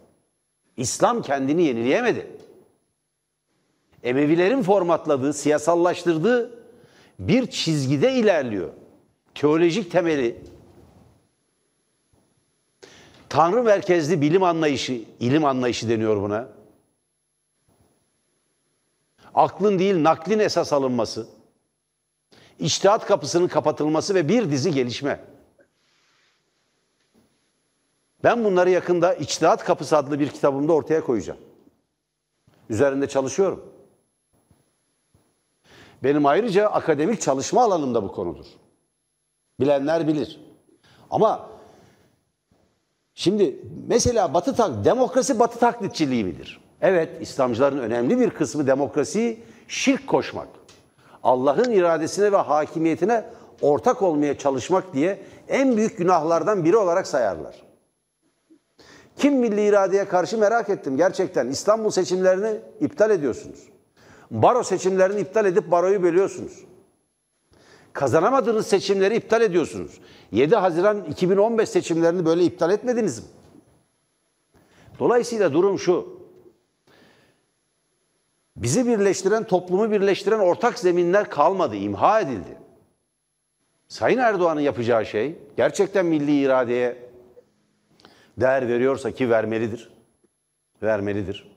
İslam 0.76 1.22
kendini 1.22 1.62
yenileyemedi. 1.62 2.30
Emevilerin 4.02 4.62
formatladığı, 4.62 5.32
siyasallaştırdığı 5.32 6.58
bir 7.18 7.46
çizgide 7.46 8.12
ilerliyor. 8.12 8.70
Teolojik 9.34 9.92
temeli, 9.92 10.36
Tanrı 13.30 13.62
merkezli 13.62 14.20
bilim 14.20 14.42
anlayışı, 14.42 15.04
ilim 15.20 15.44
anlayışı 15.44 15.88
deniyor 15.88 16.22
buna. 16.22 16.48
Aklın 19.34 19.78
değil 19.78 20.02
naklin 20.02 20.38
esas 20.38 20.72
alınması, 20.72 21.26
içtihat 22.58 23.06
kapısının 23.06 23.48
kapatılması 23.48 24.14
ve 24.14 24.28
bir 24.28 24.50
dizi 24.50 24.74
gelişme. 24.74 25.20
Ben 28.24 28.44
bunları 28.44 28.70
yakında 28.70 29.14
İçtihat 29.14 29.64
Kapısı 29.64 29.96
adlı 29.96 30.20
bir 30.20 30.28
kitabımda 30.28 30.72
ortaya 30.72 31.04
koyacağım. 31.04 31.40
Üzerinde 32.70 33.08
çalışıyorum. 33.08 33.72
Benim 36.02 36.26
ayrıca 36.26 36.66
akademik 36.66 37.20
çalışma 37.20 37.62
alanım 37.62 37.94
da 37.94 38.02
bu 38.02 38.12
konudur. 38.12 38.46
Bilenler 39.60 40.08
bilir. 40.08 40.40
Ama 41.10 41.48
şimdi 43.14 43.60
mesela 43.86 44.34
Batı 44.34 44.54
tak 44.54 44.84
demokrasi 44.84 45.38
Batı 45.38 45.58
taklitçiliği 45.58 46.24
midir? 46.24 46.60
Evet, 46.80 47.22
İslamcıların 47.22 47.78
önemli 47.78 48.20
bir 48.20 48.30
kısmı 48.30 48.66
demokrasiyi 48.66 49.42
şirk 49.68 50.06
koşmak. 50.06 50.48
Allah'ın 51.22 51.70
iradesine 51.72 52.32
ve 52.32 52.36
hakimiyetine 52.36 53.24
ortak 53.60 54.02
olmaya 54.02 54.38
çalışmak 54.38 54.94
diye 54.94 55.22
en 55.48 55.76
büyük 55.76 55.98
günahlardan 55.98 56.64
biri 56.64 56.76
olarak 56.76 57.06
sayarlar. 57.06 57.69
Kim 59.16 59.34
milli 59.34 59.66
iradeye 59.66 60.04
karşı 60.04 60.38
merak 60.38 60.68
ettim 60.68 60.96
gerçekten. 60.96 61.48
İstanbul 61.48 61.90
seçimlerini 61.90 62.60
iptal 62.80 63.10
ediyorsunuz. 63.10 63.68
Baro 64.30 64.62
seçimlerini 64.62 65.20
iptal 65.20 65.46
edip 65.46 65.70
baroyu 65.70 66.02
bölüyorsunuz. 66.02 66.64
Kazanamadığınız 67.92 68.66
seçimleri 68.66 69.16
iptal 69.16 69.42
ediyorsunuz. 69.42 70.00
7 70.32 70.56
Haziran 70.56 71.04
2015 71.04 71.68
seçimlerini 71.68 72.26
böyle 72.26 72.44
iptal 72.44 72.70
etmediniz 72.70 73.18
mi? 73.18 73.24
Dolayısıyla 74.98 75.52
durum 75.52 75.78
şu. 75.78 76.20
Bizi 78.56 78.86
birleştiren, 78.86 79.44
toplumu 79.44 79.90
birleştiren 79.90 80.38
ortak 80.38 80.78
zeminler 80.78 81.30
kalmadı, 81.30 81.76
imha 81.76 82.20
edildi. 82.20 82.56
Sayın 83.88 84.18
Erdoğan'ın 84.18 84.60
yapacağı 84.60 85.06
şey 85.06 85.38
gerçekten 85.56 86.06
milli 86.06 86.40
iradeye 86.40 87.09
değer 88.40 88.68
veriyorsa 88.68 89.10
ki 89.10 89.30
vermelidir. 89.30 89.90
Vermelidir. 90.82 91.50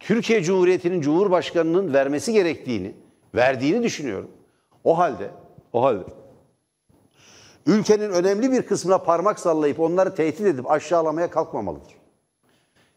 Türkiye 0.00 0.42
Cumhuriyeti'nin 0.42 1.00
Cumhurbaşkanı'nın 1.00 1.94
vermesi 1.94 2.32
gerektiğini, 2.32 2.94
verdiğini 3.34 3.82
düşünüyorum. 3.82 4.30
O 4.84 4.98
halde, 4.98 5.30
o 5.72 5.82
halde 5.82 6.04
ülkenin 7.66 8.10
önemli 8.10 8.52
bir 8.52 8.62
kısmına 8.62 8.98
parmak 8.98 9.40
sallayıp 9.40 9.80
onları 9.80 10.14
tehdit 10.14 10.40
edip 10.40 10.70
aşağılamaya 10.70 11.30
kalkmamalıdır. 11.30 11.92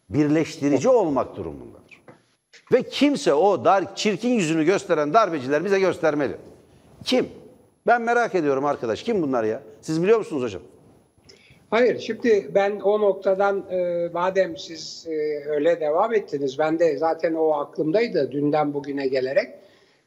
Birleştirici 0.09 0.89
olmak 0.89 1.35
durumundadır. 1.35 2.01
Ve 2.71 2.83
kimse 2.83 3.33
o 3.33 3.65
dar 3.65 3.95
çirkin 3.95 4.29
yüzünü 4.29 4.63
gösteren 4.63 5.13
darbeciler 5.13 5.65
bize 5.65 5.79
göstermeli. 5.79 6.37
Kim? 7.03 7.29
Ben 7.87 8.01
merak 8.01 8.35
ediyorum 8.35 8.65
arkadaş. 8.65 9.03
Kim 9.03 9.21
bunlar 9.21 9.43
ya? 9.43 9.61
Siz 9.81 10.03
biliyor 10.03 10.17
musunuz 10.17 10.43
hocam? 10.43 10.61
Hayır, 11.75 11.99
şimdi 11.99 12.49
ben 12.55 12.79
o 12.79 13.01
noktadan 13.01 13.65
e, 13.71 14.09
madem 14.13 14.57
siz 14.57 15.07
e, 15.09 15.45
öyle 15.49 15.79
devam 15.79 16.13
ettiniz, 16.13 16.59
ben 16.59 16.79
de 16.79 16.97
zaten 16.97 17.33
o 17.33 17.51
aklımdaydı 17.51 18.31
dünden 18.31 18.73
bugüne 18.73 19.07
gelerek. 19.07 19.47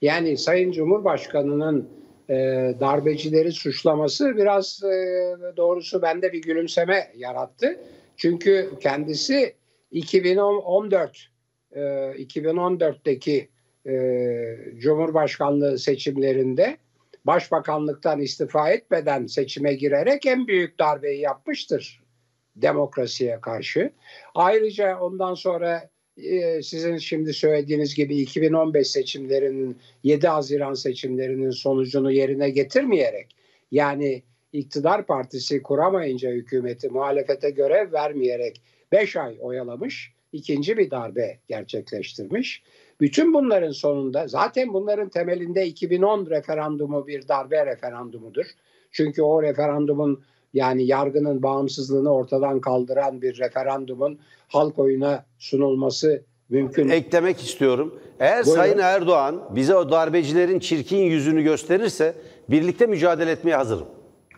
Yani 0.02 0.36
Sayın 0.36 0.72
Cumhurbaşkanı'nın 0.72 1.88
e, 2.28 2.34
darbecileri 2.80 3.52
suçlaması 3.52 4.36
biraz 4.36 4.82
e, 4.84 5.34
doğrusu 5.56 6.02
bende 6.02 6.32
bir 6.32 6.42
gülümseme 6.42 7.12
yarattı. 7.16 7.80
Çünkü 8.16 8.70
kendisi 8.80 9.54
2014 9.90 11.28
e, 11.72 11.80
2014'teki 11.80 13.48
e, 13.86 13.94
Cumhurbaşkanlığı 14.78 15.78
seçimlerinde 15.78 16.76
başbakanlıktan 17.28 18.20
istifa 18.20 18.70
etmeden 18.70 19.26
seçime 19.26 19.74
girerek 19.74 20.26
en 20.26 20.46
büyük 20.46 20.78
darbeyi 20.78 21.20
yapmıştır 21.20 22.00
demokrasiye 22.56 23.40
karşı. 23.40 23.90
Ayrıca 24.34 24.98
ondan 24.98 25.34
sonra 25.34 25.90
e, 26.16 26.62
sizin 26.62 26.96
şimdi 26.96 27.32
söylediğiniz 27.32 27.94
gibi 27.94 28.16
2015 28.16 28.88
seçimlerinin 28.88 29.78
7 30.02 30.28
Haziran 30.28 30.74
seçimlerinin 30.74 31.50
sonucunu 31.50 32.12
yerine 32.12 32.50
getirmeyerek 32.50 33.36
yani 33.70 34.22
iktidar 34.52 35.06
partisi 35.06 35.62
kuramayınca 35.62 36.30
hükümeti 36.30 36.88
muhalefete 36.88 37.50
görev 37.50 37.92
vermeyerek 37.92 38.62
5 38.92 39.16
ay 39.16 39.36
oyalamış, 39.40 40.12
ikinci 40.32 40.76
bir 40.78 40.90
darbe 40.90 41.38
gerçekleştirmiş. 41.48 42.62
Bütün 43.00 43.34
bunların 43.34 43.70
sonunda 43.70 44.28
zaten 44.28 44.72
bunların 44.72 45.08
temelinde 45.08 45.66
2010 45.66 46.26
referandumu 46.26 47.06
bir 47.06 47.28
darbe 47.28 47.66
referandumudur. 47.66 48.46
Çünkü 48.92 49.22
o 49.22 49.42
referandumun 49.42 50.22
yani 50.54 50.86
yargının 50.86 51.42
bağımsızlığını 51.42 52.14
ortadan 52.14 52.60
kaldıran 52.60 53.22
bir 53.22 53.38
referandumun 53.38 54.18
halk 54.48 54.78
oyuna 54.78 55.24
sunulması 55.38 56.22
mümkün. 56.48 56.88
Eklemek 56.88 57.40
istiyorum. 57.40 58.00
Eğer 58.20 58.46
Buyurun. 58.46 58.60
Sayın 58.60 58.78
Erdoğan 58.78 59.42
bize 59.54 59.74
o 59.74 59.90
darbecilerin 59.90 60.58
çirkin 60.58 60.98
yüzünü 60.98 61.42
gösterirse 61.42 62.14
birlikte 62.50 62.86
mücadele 62.86 63.30
etmeye 63.30 63.56
hazırım. 63.56 63.86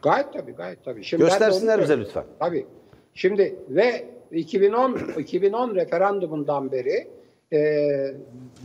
Gayet 0.03 0.33
tabii, 0.33 0.53
gayet 0.53 0.85
tabii. 0.85 1.05
Şimdi 1.05 1.23
Göstersinler 1.23 1.81
bize 1.81 1.99
lütfen. 1.99 2.25
Tabii. 2.39 2.67
Şimdi 3.15 3.57
ve 3.69 4.05
2010 4.33 4.99
2010 5.19 5.75
referandumundan 5.75 6.73
beri 6.73 7.09
e, 7.53 7.59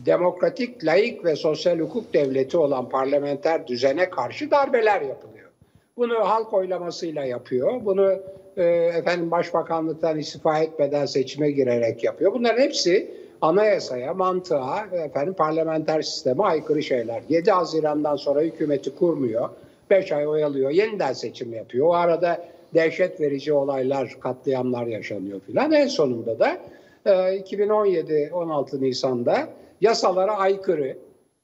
demokratik, 0.06 0.86
laik 0.86 1.26
ve 1.26 1.36
sosyal 1.36 1.80
hukuk 1.80 2.14
devleti 2.14 2.58
olan 2.58 2.90
parlamenter 2.90 3.68
düzene 3.68 4.10
karşı 4.10 4.52
darbeler 4.52 5.02
yapılıyor. 5.02 5.50
Bunu 5.98 6.14
halk 6.14 6.54
oylamasıyla 6.54 7.26
yapıyor. 7.26 7.86
Bunu 7.86 8.20
e, 8.58 8.64
efendim 8.98 9.32
başbakanlıktan 9.32 10.20
istifa 10.20 10.60
etmeden 10.60 11.06
seçime 11.06 11.52
girerek 11.52 12.04
yapıyor. 12.04 12.34
Bunların 12.34 12.62
hepsi 12.62 13.12
anayasaya, 13.42 14.14
mantığa, 14.14 14.86
efendim 14.92 15.34
parlamenter 15.34 16.02
sisteme 16.02 16.44
aykırı 16.44 16.84
şeyler. 16.84 17.22
7 17.30 17.52
Haziran'dan 17.52 18.16
sonra 18.16 18.42
hükümeti 18.42 18.96
kurmuyor. 18.96 19.50
5 19.90 20.12
ay 20.12 20.28
oyalıyor. 20.28 20.72
Yeniden 20.72 21.14
seçim 21.14 21.54
yapıyor. 21.54 21.88
O 21.88 21.94
arada 21.94 22.46
dehşet 22.74 23.22
verici 23.22 23.54
olaylar, 23.54 24.18
katliamlar 24.20 24.86
yaşanıyor 24.86 25.40
filan. 25.40 25.72
En 25.72 25.88
sonunda 25.88 26.40
da 26.40 26.58
2017 27.06 28.14
ee, 28.14 28.34
16 28.34 28.82
Nisan'da 28.82 29.50
yasalara 29.82 30.38
aykırı, 30.38 30.98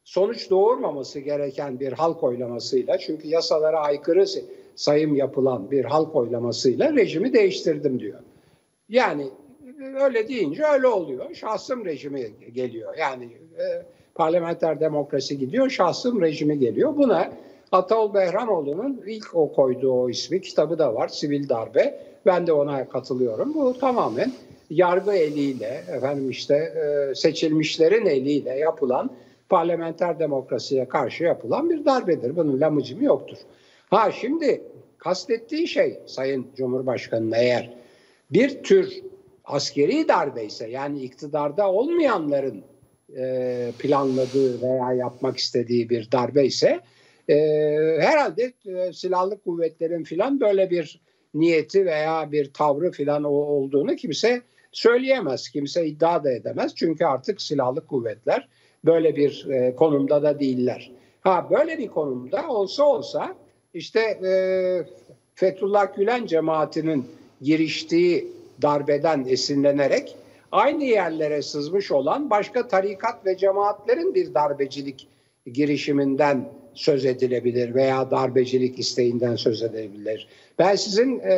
sonuç 0.03 0.49
doğurmaması 0.49 1.19
gereken 1.19 1.79
bir 1.79 1.91
halk 1.91 2.23
oylamasıyla 2.23 2.97
çünkü 2.97 3.27
yasalara 3.27 3.79
aykırı 3.79 4.25
sayım 4.75 5.15
yapılan 5.15 5.71
bir 5.71 5.85
halk 5.85 6.15
oylamasıyla 6.15 6.93
rejimi 6.93 7.33
değiştirdim 7.33 7.99
diyor. 7.99 8.19
Yani 8.89 9.27
öyle 10.01 10.27
deyince 10.27 10.63
öyle 10.63 10.87
oluyor. 10.87 11.35
Şahsım 11.35 11.85
rejimi 11.85 12.31
geliyor. 12.53 12.97
Yani 12.97 13.25
e, 13.57 13.85
parlamenter 14.15 14.79
demokrasi 14.79 15.37
gidiyor, 15.37 15.69
şahsım 15.69 16.21
rejimi 16.21 16.59
geliyor. 16.59 16.97
Buna 16.97 17.31
Ataol 17.71 18.13
Behramoğlu'nun 18.13 19.03
ilk 19.07 19.35
o 19.35 19.53
koyduğu 19.53 19.91
o 19.91 20.09
ismi, 20.09 20.41
kitabı 20.41 20.79
da 20.79 20.95
var, 20.95 21.07
Sivil 21.07 21.49
Darbe. 21.49 21.99
Ben 22.25 22.47
de 22.47 22.53
ona 22.53 22.89
katılıyorum. 22.89 23.53
Bu 23.53 23.79
tamamen 23.79 24.31
yargı 24.71 25.13
eliyle, 25.13 25.83
efendim 25.95 26.29
işte 26.29 26.55
e, 26.55 27.15
seçilmişlerin 27.15 28.05
eliyle 28.05 28.57
yapılan 28.57 29.11
parlamenter 29.49 30.19
demokrasiye 30.19 30.87
karşı 30.87 31.23
yapılan 31.23 31.69
bir 31.69 31.85
darbedir. 31.85 32.35
Bunun 32.35 32.61
lamıcımı 32.61 33.03
yoktur. 33.03 33.37
Ha 33.89 34.11
şimdi 34.11 34.61
kastettiği 34.97 35.67
şey 35.67 35.99
Sayın 36.05 36.47
Cumhurbaşkanı'nın 36.57 37.31
eğer 37.31 37.73
bir 38.31 38.63
tür 38.63 38.93
askeri 39.45 40.07
darbe 40.07 40.45
ise 40.45 40.69
yani 40.69 41.01
iktidarda 41.01 41.71
olmayanların 41.71 42.63
e, 43.17 43.71
planladığı 43.79 44.61
veya 44.61 44.93
yapmak 44.93 45.37
istediği 45.37 45.89
bir 45.89 46.11
darbe 46.11 46.45
ise 46.45 46.79
e, 47.29 47.35
herhalde 47.99 48.53
e, 48.65 48.93
silahlı 48.93 49.41
kuvvetlerin 49.41 50.03
filan 50.03 50.39
böyle 50.39 50.69
bir 50.69 51.01
niyeti 51.33 51.85
veya 51.85 52.31
bir 52.31 52.53
tavrı 52.53 52.91
filan 52.91 53.23
olduğunu 53.23 53.95
kimse 53.95 54.41
söyleyemez. 54.71 55.49
Kimse 55.49 55.85
iddia 55.85 56.23
da 56.23 56.31
edemez. 56.31 56.75
Çünkü 56.75 57.05
artık 57.05 57.41
silahlı 57.41 57.87
kuvvetler 57.87 58.47
böyle 58.85 59.15
bir 59.15 59.47
e, 59.49 59.75
konumda 59.75 60.23
da 60.23 60.39
değiller. 60.39 60.91
Ha 61.21 61.47
böyle 61.51 61.77
bir 61.77 61.87
konumda 61.87 62.47
olsa 62.47 62.83
olsa 62.83 63.35
işte 63.73 63.99
e, 63.99 64.31
Fethullah 65.35 65.95
Gülen 65.95 66.25
cemaatinin 66.25 67.05
giriştiği 67.41 68.27
darbeden 68.61 69.25
esinlenerek 69.27 70.15
aynı 70.51 70.83
yerlere 70.83 71.41
sızmış 71.41 71.91
olan 71.91 72.29
başka 72.29 72.67
tarikat 72.67 73.25
ve 73.25 73.37
cemaatlerin 73.37 74.15
bir 74.15 74.33
darbecilik 74.33 75.07
girişiminden 75.53 76.49
söz 76.73 77.05
edilebilir 77.05 77.75
veya 77.75 78.11
darbecilik 78.11 78.79
isteğinden 78.79 79.35
söz 79.35 79.63
edilebilir. 79.63 80.27
Ben 80.59 80.75
sizin 80.75 81.19
e, 81.19 81.33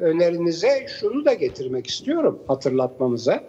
önerinize 0.00 0.86
şunu 1.00 1.24
da 1.24 1.34
getirmek 1.34 1.86
istiyorum 1.86 2.42
hatırlatmamıza. 2.46 3.44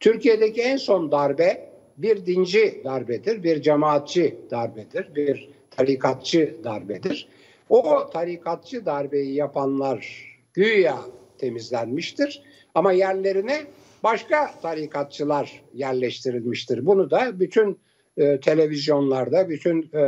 Türkiye'deki 0.00 0.62
en 0.62 0.76
son 0.76 1.12
darbe 1.12 1.68
bir 1.98 2.26
dinci 2.26 2.80
darbedir, 2.84 3.42
bir 3.42 3.62
cemaatçi 3.62 4.38
darbedir, 4.50 5.14
bir 5.14 5.48
tarikatçı 5.70 6.56
darbedir. 6.64 7.28
O 7.68 8.10
tarikatçı 8.12 8.86
darbeyi 8.86 9.34
yapanlar 9.34 10.28
güya 10.54 10.98
temizlenmiştir 11.38 12.42
ama 12.74 12.92
yerlerine 12.92 13.60
başka 14.02 14.50
tarikatçılar 14.62 15.62
yerleştirilmiştir. 15.74 16.86
Bunu 16.86 17.10
da 17.10 17.40
bütün 17.40 17.78
e, 18.16 18.40
televizyonlarda, 18.40 19.48
bütün 19.48 19.82
e, 19.82 20.02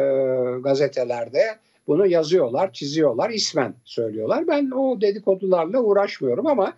gazetelerde 0.61 1.43
bunu 1.87 2.07
yazıyorlar, 2.07 2.73
çiziyorlar, 2.73 3.31
ismen 3.31 3.75
söylüyorlar. 3.85 4.49
Ben 4.49 4.71
o 4.71 5.01
dedikodularla 5.01 5.81
uğraşmıyorum 5.81 6.47
ama 6.47 6.73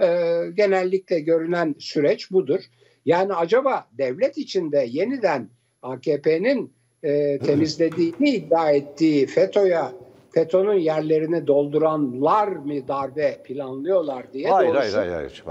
e, 0.00 0.06
genellikle 0.54 1.20
görünen 1.20 1.74
süreç 1.78 2.30
budur. 2.30 2.60
Yani 3.06 3.34
acaba 3.34 3.86
devlet 3.98 4.38
içinde 4.38 4.86
yeniden 4.90 5.48
AKP'nin 5.82 6.72
e, 7.02 7.38
temizlediğini 7.38 8.30
iddia 8.30 8.70
ettiği 8.70 9.26
FETÖ'ye 9.26 9.82
FETÖ'nün 10.30 10.78
yerlerini 10.78 11.46
dolduranlar 11.46 12.48
mı 12.48 12.88
darbe 12.88 13.42
planlıyorlar 13.44 14.32
diye 14.32 14.50
hayır, 14.50 14.68
doğrusu. 14.68 14.80
Hayır, 14.80 14.94
hayır, 14.94 15.12
hayır. 15.12 15.42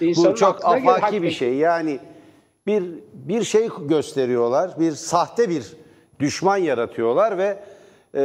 hayır. 0.00 0.16
Bu 0.16 0.34
çok 0.34 0.64
afaki 0.64 1.22
bir 1.22 1.30
şey. 1.30 1.54
Yani 1.54 1.98
bir 2.66 2.84
bir 3.12 3.44
şey 3.44 3.68
gösteriyorlar, 3.80 4.80
bir 4.80 4.92
sahte 4.92 5.48
bir 5.48 5.76
düşman 6.20 6.56
yaratıyorlar 6.56 7.38
ve 7.38 7.58
e, 8.14 8.22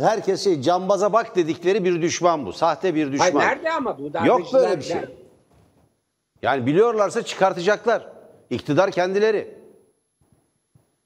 herkes 0.00 0.44
şey 0.44 0.62
cambaza 0.62 1.12
bak 1.12 1.36
dedikleri 1.36 1.84
bir 1.84 2.02
düşman 2.02 2.46
bu. 2.46 2.52
Sahte 2.52 2.94
bir 2.94 3.12
düşman. 3.12 3.30
Hayır, 3.30 3.36
nerede 3.36 3.72
ama 3.72 3.98
bu 3.98 4.02
Yok 4.02 4.14
darbeciler? 4.14 4.62
böyle 4.62 4.78
bir 4.78 4.84
şey. 4.84 5.00
Yani 6.42 6.66
biliyorlarsa 6.66 7.22
çıkartacaklar. 7.22 8.08
İktidar 8.50 8.90
kendileri. 8.90 9.58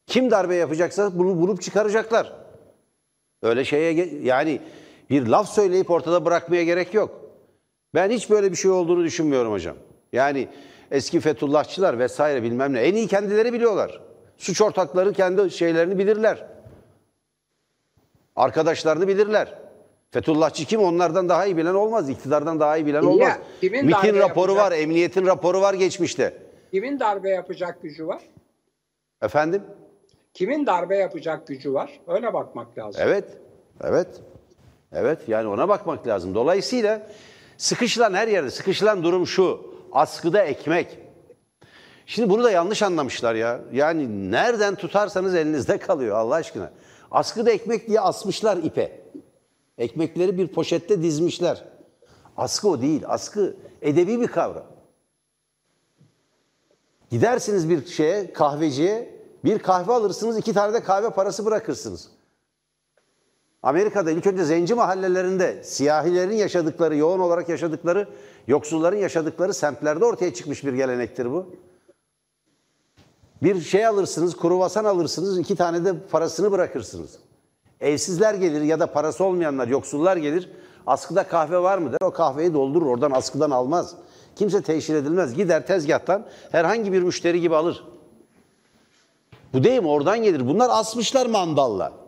Kim 0.07 0.31
darbe 0.31 0.55
yapacaksa 0.55 1.19
bunu 1.19 1.41
bulup 1.41 1.63
çıkaracaklar. 1.63 2.33
Öyle 3.43 3.65
şeye 3.65 3.93
yani 4.23 4.61
bir 5.11 5.27
laf 5.27 5.49
söyleyip 5.49 5.91
ortada 5.91 6.25
bırakmaya 6.25 6.65
gerek 6.65 6.95
yok. 6.95 7.21
Ben 7.95 8.11
hiç 8.11 8.31
böyle 8.31 8.51
bir 8.51 8.57
şey 8.57 8.71
olduğunu 8.71 9.05
düşünmüyorum 9.05 9.53
hocam. 9.53 9.77
Yani 10.13 10.49
eski 10.93 11.21
Fethullahçılar 11.21 11.99
vesaire 11.99 12.43
bilmem 12.43 12.73
ne 12.73 12.81
en 12.81 12.95
iyi 12.95 13.09
kendileri 13.09 13.53
biliyorlar. 13.53 14.01
Suç 14.39 14.61
ortakları 14.61 15.13
kendi 15.13 15.51
şeylerini 15.51 15.99
bilirler. 15.99 16.47
Arkadaşlarını 18.37 19.09
bilirler. 19.09 19.59
Fethullahçı 20.11 20.65
kim 20.65 20.81
onlardan 20.81 21.29
daha 21.29 21.47
iyi 21.47 21.57
bilen 21.57 21.75
olmaz. 21.75 22.11
İktidardan 22.11 22.61
daha 22.61 22.77
iyi 22.77 22.87
bilen 22.87 23.03
ya, 23.03 23.09
olmaz. 23.09 23.39
kimin 23.61 23.87
MİT'in 23.87 24.15
raporu 24.19 24.53
yapacak? 24.53 24.57
var, 24.57 24.73
emniyetin 24.73 25.27
raporu 25.27 25.61
var 25.61 25.75
geçmişte. 25.75 26.35
Kimin 26.71 27.01
darbe 27.01 27.31
yapacak 27.31 27.83
gücü 27.83 28.07
var? 28.07 28.23
Efendim? 29.23 29.63
Kimin 30.35 30.67
darbe 30.67 30.97
yapacak 30.97 31.47
gücü 31.47 31.75
var? 31.75 32.01
Öyle 32.07 32.35
bakmak 32.35 32.79
lazım. 32.79 33.03
Evet, 33.05 33.25
evet. 33.85 34.09
Evet, 34.93 35.19
yani 35.29 35.49
ona 35.49 35.69
bakmak 35.69 36.07
lazım. 36.07 36.35
Dolayısıyla 36.35 37.07
sıkışılan 37.57 38.15
her 38.15 38.29
yerde, 38.29 38.51
sıkışılan 38.51 39.03
durum 39.03 39.27
şu. 39.27 39.72
Askıda 39.93 40.43
ekmek. 40.43 40.99
Şimdi 42.07 42.31
bunu 42.31 42.45
da 42.45 42.51
yanlış 42.51 42.83
anlamışlar 42.83 43.35
ya. 43.35 43.61
Yani 43.73 44.31
nereden 44.31 44.75
tutarsanız 44.75 45.35
elinizde 45.35 45.79
kalıyor 45.79 46.17
Allah 46.17 46.35
aşkına. 46.35 46.71
Askıda 47.11 47.51
ekmek 47.51 47.89
diye 47.89 48.01
asmışlar 48.01 48.57
ipe. 48.57 49.03
Ekmekleri 49.79 50.39
bir 50.39 50.49
poşette 50.49 51.03
dizmişler. 51.03 51.65
Askı 52.37 52.69
o 52.69 52.81
değil. 52.81 53.03
Askı 53.07 53.57
edebi 53.83 54.21
bir 54.21 54.27
kavram. 54.27 54.67
Gidersiniz 57.11 57.71
bir 57.71 57.87
şeye, 57.87 58.33
kahveciye, 58.33 59.21
bir 59.45 59.59
kahve 59.59 59.93
alırsınız, 59.93 60.39
iki 60.39 60.53
tane 60.53 60.75
de 60.75 60.83
kahve 60.83 61.11
parası 61.11 61.45
bırakırsınız. 61.45 62.09
Amerika'da 63.63 64.11
ilk 64.11 64.27
önce 64.27 64.45
zenci 64.45 64.75
mahallelerinde 64.75 65.63
siyahilerin 65.65 66.37
yaşadıkları, 66.37 66.97
yoğun 66.97 67.19
olarak 67.19 67.49
yaşadıkları, 67.49 68.09
yoksulların 68.47 68.97
yaşadıkları 68.97 69.55
semtlerde 69.55 70.05
ortaya 70.05 70.35
çıkmış 70.35 70.65
bir 70.65 70.73
gelenektir 70.73 71.31
bu. 71.31 71.47
Bir 73.43 73.61
şey 73.61 73.87
alırsınız, 73.87 74.37
kruvasan 74.37 74.85
alırsınız, 74.85 75.39
iki 75.39 75.57
tane 75.57 75.85
de 75.85 75.95
parasını 76.11 76.53
bırakırsınız. 76.53 77.19
Evsizler 77.81 78.35
gelir 78.35 78.61
ya 78.63 78.81
da 78.81 78.87
parası 78.87 79.25
olmayanlar, 79.25 79.69
yoksullar 79.69 80.17
gelir. 80.17 80.51
Askıda 80.87 81.23
kahve 81.23 81.59
var 81.59 81.79
mı 81.79 81.93
der, 81.93 81.99
o 82.01 82.11
kahveyi 82.11 82.55
doldurur, 82.55 82.87
oradan 82.87 83.11
askıdan 83.11 83.51
almaz. 83.51 83.95
Kimse 84.37 84.63
teşhir 84.63 84.95
edilmez. 84.95 85.35
Gider 85.35 85.67
tezgahtan 85.67 86.27
herhangi 86.53 86.93
bir 86.93 87.03
müşteri 87.03 87.41
gibi 87.41 87.57
alır. 87.57 87.85
Bu 89.53 89.65
deyim 89.65 89.87
oradan 89.87 90.23
gelir. 90.23 90.49
Bunlar 90.49 90.71
asmışlar 90.71 91.27
mandalla. 91.27 92.02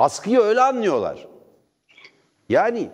Askıyı 0.00 0.40
öyle 0.40 0.60
anlıyorlar. 0.60 1.26
Yani 2.48 2.90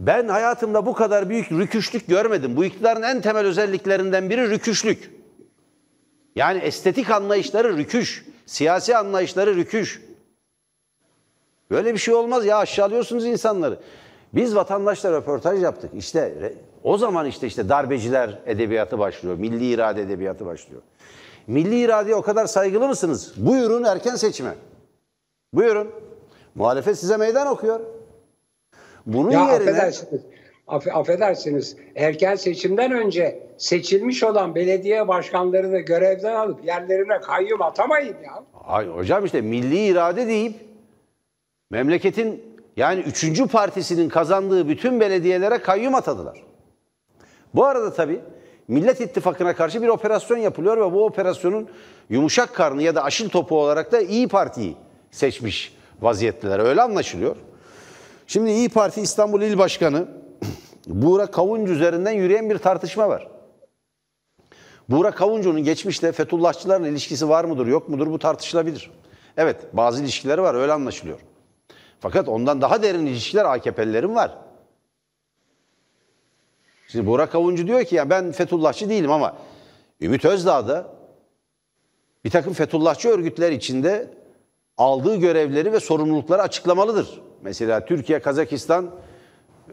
ben 0.00 0.28
hayatımda 0.28 0.86
bu 0.86 0.92
kadar 0.92 1.28
büyük 1.28 1.52
rüküşlük 1.52 2.06
görmedim. 2.08 2.56
Bu 2.56 2.64
iktidarın 2.64 3.02
en 3.02 3.20
temel 3.20 3.46
özelliklerinden 3.46 4.30
biri 4.30 4.50
rüküşlük. 4.50 5.10
Yani 6.36 6.58
estetik 6.58 7.10
anlayışları 7.10 7.76
rüküş, 7.76 8.26
siyasi 8.46 8.96
anlayışları 8.96 9.56
rüküş. 9.56 10.02
Böyle 11.70 11.94
bir 11.94 11.98
şey 11.98 12.14
olmaz 12.14 12.46
ya 12.46 12.58
aşağılıyorsunuz 12.58 13.24
insanları. 13.24 13.78
Biz 14.34 14.56
vatandaşla 14.56 15.12
röportaj 15.12 15.62
yaptık. 15.62 15.90
İşte 15.94 16.52
o 16.82 16.98
zaman 16.98 17.26
işte 17.26 17.46
işte 17.46 17.68
darbeciler 17.68 18.38
edebiyatı 18.46 18.98
başlıyor. 18.98 19.36
Milli 19.38 19.70
irade 19.70 20.02
edebiyatı 20.02 20.46
başlıyor. 20.46 20.82
Milli 21.46 21.80
iradeye 21.80 22.16
o 22.16 22.22
kadar 22.22 22.46
saygılı 22.46 22.88
mısınız? 22.88 23.32
Buyurun 23.36 23.84
erken 23.84 24.16
seçime. 24.16 24.54
Buyurun. 25.56 25.90
Muhalefet 26.54 26.98
size 26.98 27.16
meydan 27.16 27.46
okuyor. 27.46 27.80
Bunun 29.06 29.30
Ya 29.30 29.40
yerine 29.40 29.54
affedersiniz. 29.70 30.22
Aff- 30.68 30.92
affedersiniz. 30.92 31.76
Erken 31.94 32.34
seçimden 32.34 32.92
önce 32.92 33.42
seçilmiş 33.58 34.22
olan 34.22 34.54
belediye 34.54 35.08
başkanlarını 35.08 35.78
görevden 35.78 36.34
alıp 36.34 36.64
yerlerine 36.64 37.20
kayyum 37.20 37.62
atamayın 37.62 38.16
ya. 38.24 38.44
Ay 38.64 38.88
hocam 38.88 39.24
işte 39.24 39.40
milli 39.40 39.86
irade 39.86 40.26
deyip 40.26 40.54
memleketin 41.70 42.42
yani 42.76 43.00
üçüncü 43.00 43.46
partisinin 43.46 44.08
kazandığı 44.08 44.68
bütün 44.68 45.00
belediyelere 45.00 45.58
kayyum 45.58 45.94
atadılar. 45.94 46.42
Bu 47.54 47.64
arada 47.64 47.92
tabii 47.92 48.20
Millet 48.68 49.00
İttifakı'na 49.00 49.54
karşı 49.56 49.82
bir 49.82 49.88
operasyon 49.88 50.38
yapılıyor 50.38 50.76
ve 50.76 50.92
bu 50.94 51.04
operasyonun 51.04 51.68
yumuşak 52.10 52.54
karnı 52.54 52.82
ya 52.82 52.94
da 52.94 53.04
aşil 53.04 53.28
topu 53.28 53.60
olarak 53.60 53.92
da 53.92 54.00
İyi 54.00 54.28
Parti'yi 54.28 54.76
seçmiş 55.16 55.74
vaziyetteler. 56.00 56.58
Öyle 56.58 56.82
anlaşılıyor. 56.82 57.36
Şimdi 58.26 58.50
İyi 58.50 58.68
Parti 58.68 59.00
İstanbul 59.00 59.42
İl 59.42 59.58
Başkanı 59.58 60.08
Buğra 60.86 61.26
Kavuncu 61.26 61.72
üzerinden 61.72 62.12
yürüyen 62.12 62.50
bir 62.50 62.58
tartışma 62.58 63.08
var. 63.08 63.28
Buğra 64.88 65.10
Kavuncu'nun 65.10 65.64
geçmişte 65.64 66.12
Fethullahçılarla 66.12 66.88
ilişkisi 66.88 67.28
var 67.28 67.44
mıdır 67.44 67.66
yok 67.66 67.88
mudur 67.88 68.06
bu 68.06 68.18
tartışılabilir. 68.18 68.90
Evet 69.36 69.56
bazı 69.72 70.02
ilişkileri 70.02 70.42
var 70.42 70.54
öyle 70.54 70.72
anlaşılıyor. 70.72 71.20
Fakat 72.00 72.28
ondan 72.28 72.60
daha 72.62 72.82
derin 72.82 73.06
ilişkiler 73.06 73.44
AKP'lilerin 73.44 74.14
var. 74.14 74.38
Şimdi 76.88 77.06
Burak 77.06 77.34
Avuncu 77.34 77.66
diyor 77.66 77.84
ki 77.84 77.94
ya 77.94 78.10
ben 78.10 78.32
Fethullahçı 78.32 78.88
değilim 78.90 79.10
ama 79.12 79.36
Ümit 80.00 80.24
Özdağ 80.24 80.68
da 80.68 80.86
bir 82.24 82.30
takım 82.30 82.52
Fethullahçı 82.52 83.08
örgütler 83.08 83.52
içinde 83.52 84.10
aldığı 84.78 85.16
görevleri 85.16 85.72
ve 85.72 85.80
sorumlulukları 85.80 86.42
açıklamalıdır. 86.42 87.20
Mesela 87.42 87.84
Türkiye 87.84 88.18
Kazakistan 88.18 88.90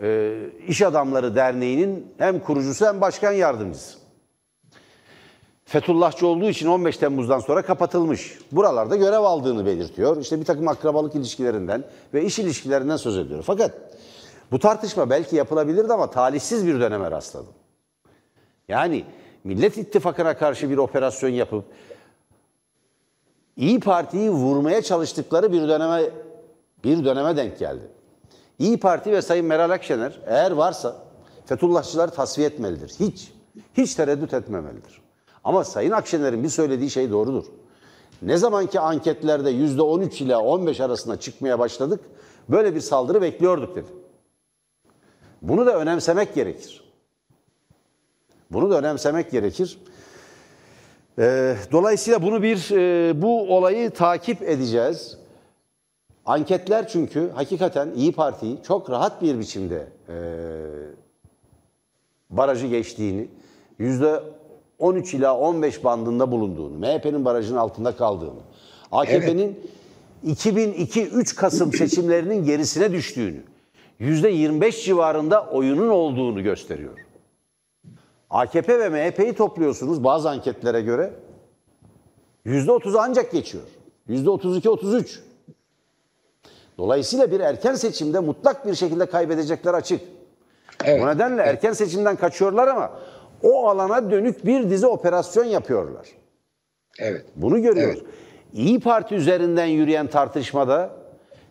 e, 0.02 0.36
İş 0.68 0.82
Adamları 0.82 1.36
Derneği'nin 1.36 2.14
hem 2.18 2.40
kurucusu 2.40 2.86
hem 2.86 3.02
başkan 3.02 3.32
yardımcısı. 3.32 3.98
Fethullahçı 5.66 6.28
olduğu 6.28 6.50
için 6.50 6.68
15 6.68 6.98
Temmuz'dan 6.98 7.40
sonra 7.40 7.62
kapatılmış. 7.62 8.40
Buralarda 8.52 8.96
görev 8.96 9.20
aldığını 9.20 9.66
belirtiyor. 9.66 10.18
İşte 10.18 10.40
bir 10.40 10.46
takım 10.46 10.68
akrabalık 10.68 11.16
ilişkilerinden 11.16 11.84
ve 12.14 12.24
iş 12.26 12.40
ilişkilerinden 12.40 12.98
söz 12.98 13.18
ediyor. 13.18 13.44
Fakat 13.48 13.72
bu 14.52 14.60
tartışma 14.60 15.10
belki 15.10 15.36
yapılabilirdi 15.36 15.94
ama 15.94 16.10
talihsiz 16.10 16.68
bir 16.68 16.80
döneme 16.80 17.12
rastladım. 17.12 17.54
Yani 18.68 19.06
Millet 19.44 19.78
İttifakı'na 19.78 20.38
karşı 20.38 20.70
bir 20.70 20.78
operasyon 20.78 21.30
yapıp 21.30 21.66
İyi 23.58 23.80
Parti'yi 23.80 24.30
vurmaya 24.30 24.82
çalıştıkları 24.82 25.52
bir 25.52 25.68
döneme 25.68 26.10
bir 26.84 27.06
döneme 27.06 27.38
denk 27.38 27.60
geldi. 27.60 27.88
İyi 28.60 28.80
Parti 28.80 29.12
ve 29.12 29.22
Sayın 29.22 29.46
Meral 29.46 29.70
Akşener 29.70 30.20
eğer 30.26 30.52
varsa 30.52 30.96
Fethullahçıları 31.46 32.12
tasfiye 32.12 32.48
etmelidir. 32.48 32.94
Hiç, 33.00 33.32
hiç 33.78 33.96
tereddüt 33.96 34.34
etmemelidir. 34.34 35.02
Ama 35.44 35.64
Sayın 35.64 35.92
Akşener'in 35.92 36.44
bir 36.44 36.50
söylediği 36.50 36.90
şey 36.90 37.12
doğrudur. 37.12 37.46
Ne 38.22 38.38
zamanki 38.38 38.80
anketlerde 38.80 39.50
yüzde 39.50 39.82
13 39.82 40.22
ile 40.22 40.38
15 40.38 40.80
arasında 40.82 41.20
çıkmaya 41.20 41.60
başladık, 41.60 42.00
böyle 42.50 42.76
bir 42.76 42.80
saldırı 42.80 43.22
bekliyorduk 43.22 43.76
dedi. 43.76 43.88
Bunu 45.42 45.66
da 45.66 45.78
önemsemek 45.78 46.36
gerekir. 46.36 46.84
Bunu 48.52 48.70
da 48.70 48.78
önemsemek 48.78 49.32
gerekir. 49.32 49.78
Ee, 51.20 51.56
dolayısıyla 51.72 52.22
bunu 52.22 52.44
bir 52.44 52.72
e, 52.72 53.22
bu 53.22 53.56
olayı 53.58 53.92
takip 53.92 54.42
edeceğiz. 54.42 55.18
Anketler 56.26 56.88
çünkü 56.88 57.30
hakikaten 57.36 57.90
İyi 57.96 58.12
Parti'yi 58.12 58.58
çok 58.68 58.90
rahat 58.90 59.22
bir 59.22 59.40
biçimde 59.40 59.88
e, 60.10 60.16
barajı 62.30 62.68
geçtiğini, 62.68 63.28
yüzde 63.80 64.24
13 64.80 65.14
ila 65.14 65.38
15 65.38 65.84
bandında 65.84 66.32
bulunduğunu, 66.32 66.78
MHP'nin 66.78 67.26
barajın 67.26 67.56
altında 67.56 67.96
kaldığını, 67.96 68.40
AKP'nin 68.92 69.60
evet. 70.24 70.46
2002-3 70.46 71.36
Kasım 71.36 71.74
seçimlerinin 71.78 72.46
gerisine 72.46 72.92
düştüğünü, 72.92 73.42
yüzde 74.00 74.30
25 74.30 74.86
civarında 74.86 75.46
oyunun 75.46 75.90
olduğunu 75.90 76.44
gösteriyor. 76.44 77.03
AKP 78.34 78.80
ve 78.80 78.90
MHP'yi 78.90 79.34
topluyorsunuz 79.34 80.04
bazı 80.04 80.30
anketlere 80.30 80.82
göre. 80.82 81.14
Yüzde 82.46 82.72
30 82.72 82.96
ancak 82.96 83.32
geçiyor. 83.32 83.64
Yüzde 84.08 84.30
32-33. 84.30 85.20
Dolayısıyla 86.78 87.32
bir 87.32 87.40
erken 87.40 87.76
seçimde 87.76 88.20
mutlak 88.20 88.68
bir 88.68 88.76
şekilde 88.76 89.06
kaybedecekler 89.06 89.74
açık. 89.74 90.02
Evet. 90.86 91.02
Bu 91.02 91.08
nedenle 91.08 91.42
erken 91.42 91.74
seçimden 91.74 92.16
kaçıyorlar 92.16 92.68
ama 92.68 92.92
o 93.44 93.68
alana 93.68 94.12
dönük 94.12 94.46
bir 94.46 94.70
dizi 94.70 94.88
operasyon 94.88 95.46
yapıyorlar. 95.46 96.08
Evet. 97.00 97.26
Bunu 97.36 97.62
görüyoruz. 97.62 98.00
Evet. 98.04 98.14
İyi 98.54 98.80
Parti 98.80 99.16
üzerinden 99.16 99.66
yürüyen 99.66 100.08
tartışmada, 100.08 100.90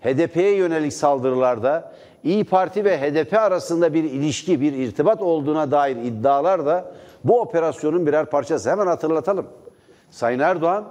HDP'ye 0.01 0.55
yönelik 0.57 0.93
saldırılarda, 0.93 1.93
İyi 2.25 2.45
Parti 2.45 2.85
ve 2.85 3.01
HDP 3.01 3.35
arasında 3.35 3.95
bir 3.95 4.05
ilişki, 4.05 4.61
bir 4.61 4.73
irtibat 4.73 5.23
olduğuna 5.23 5.71
dair 5.71 5.97
iddialar 5.97 6.67
da 6.67 6.95
bu 7.25 7.41
operasyonun 7.41 8.07
birer 8.07 8.27
parçası. 8.27 8.71
Hemen 8.71 8.87
hatırlatalım. 8.87 9.47
Sayın 10.11 10.39
Erdoğan, 10.39 10.85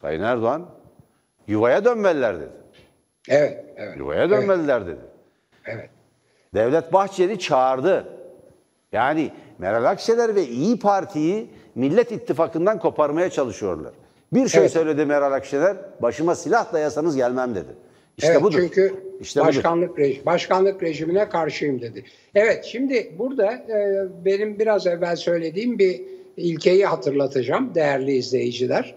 Sayın 0.00 0.22
Erdoğan 0.22 0.66
yuvaya 1.46 1.84
dönmeliler 1.84 2.36
dedi. 2.36 2.52
Evet, 3.28 3.64
evet. 3.76 3.96
Yuvaya 3.98 4.30
dönmeliler 4.30 4.78
evet. 4.78 4.88
dedi. 4.88 5.00
Evet. 5.64 5.90
Devlet 6.54 6.92
Bahçeli 6.92 7.38
çağırdı. 7.38 8.08
Yani 8.92 9.30
Meral 9.58 9.84
Akşener 9.84 10.34
ve 10.34 10.46
İyi 10.46 10.78
Parti'yi 10.78 11.50
Millet 11.74 12.12
İttifakı'ndan 12.12 12.78
koparmaya 12.78 13.30
çalışıyorlar. 13.30 13.92
Bir 14.32 14.48
şey 14.48 14.60
evet. 14.60 14.72
söyledi 14.72 15.04
Meral 15.04 15.32
Akşener, 15.32 15.76
başıma 16.02 16.34
silah 16.34 16.72
dayasanız 16.72 17.16
gelmem 17.16 17.54
dedi. 17.54 17.76
İşte 18.18 18.32
evet, 18.32 18.42
budur. 18.42 18.58
Çünkü 18.60 18.94
işte 19.20 19.40
başkanlık 19.40 19.90
budur. 19.90 19.98
Rejim, 19.98 20.26
başkanlık 20.26 20.82
rejimine 20.82 21.28
karşıyım 21.28 21.80
dedi. 21.80 22.04
Evet 22.34 22.64
şimdi 22.64 23.14
burada 23.18 23.52
e, 23.52 24.08
benim 24.24 24.58
biraz 24.58 24.86
evvel 24.86 25.16
söylediğim 25.16 25.78
bir 25.78 26.00
ilkeyi 26.36 26.86
hatırlatacağım 26.86 27.74
değerli 27.74 28.12
izleyiciler. 28.12 28.94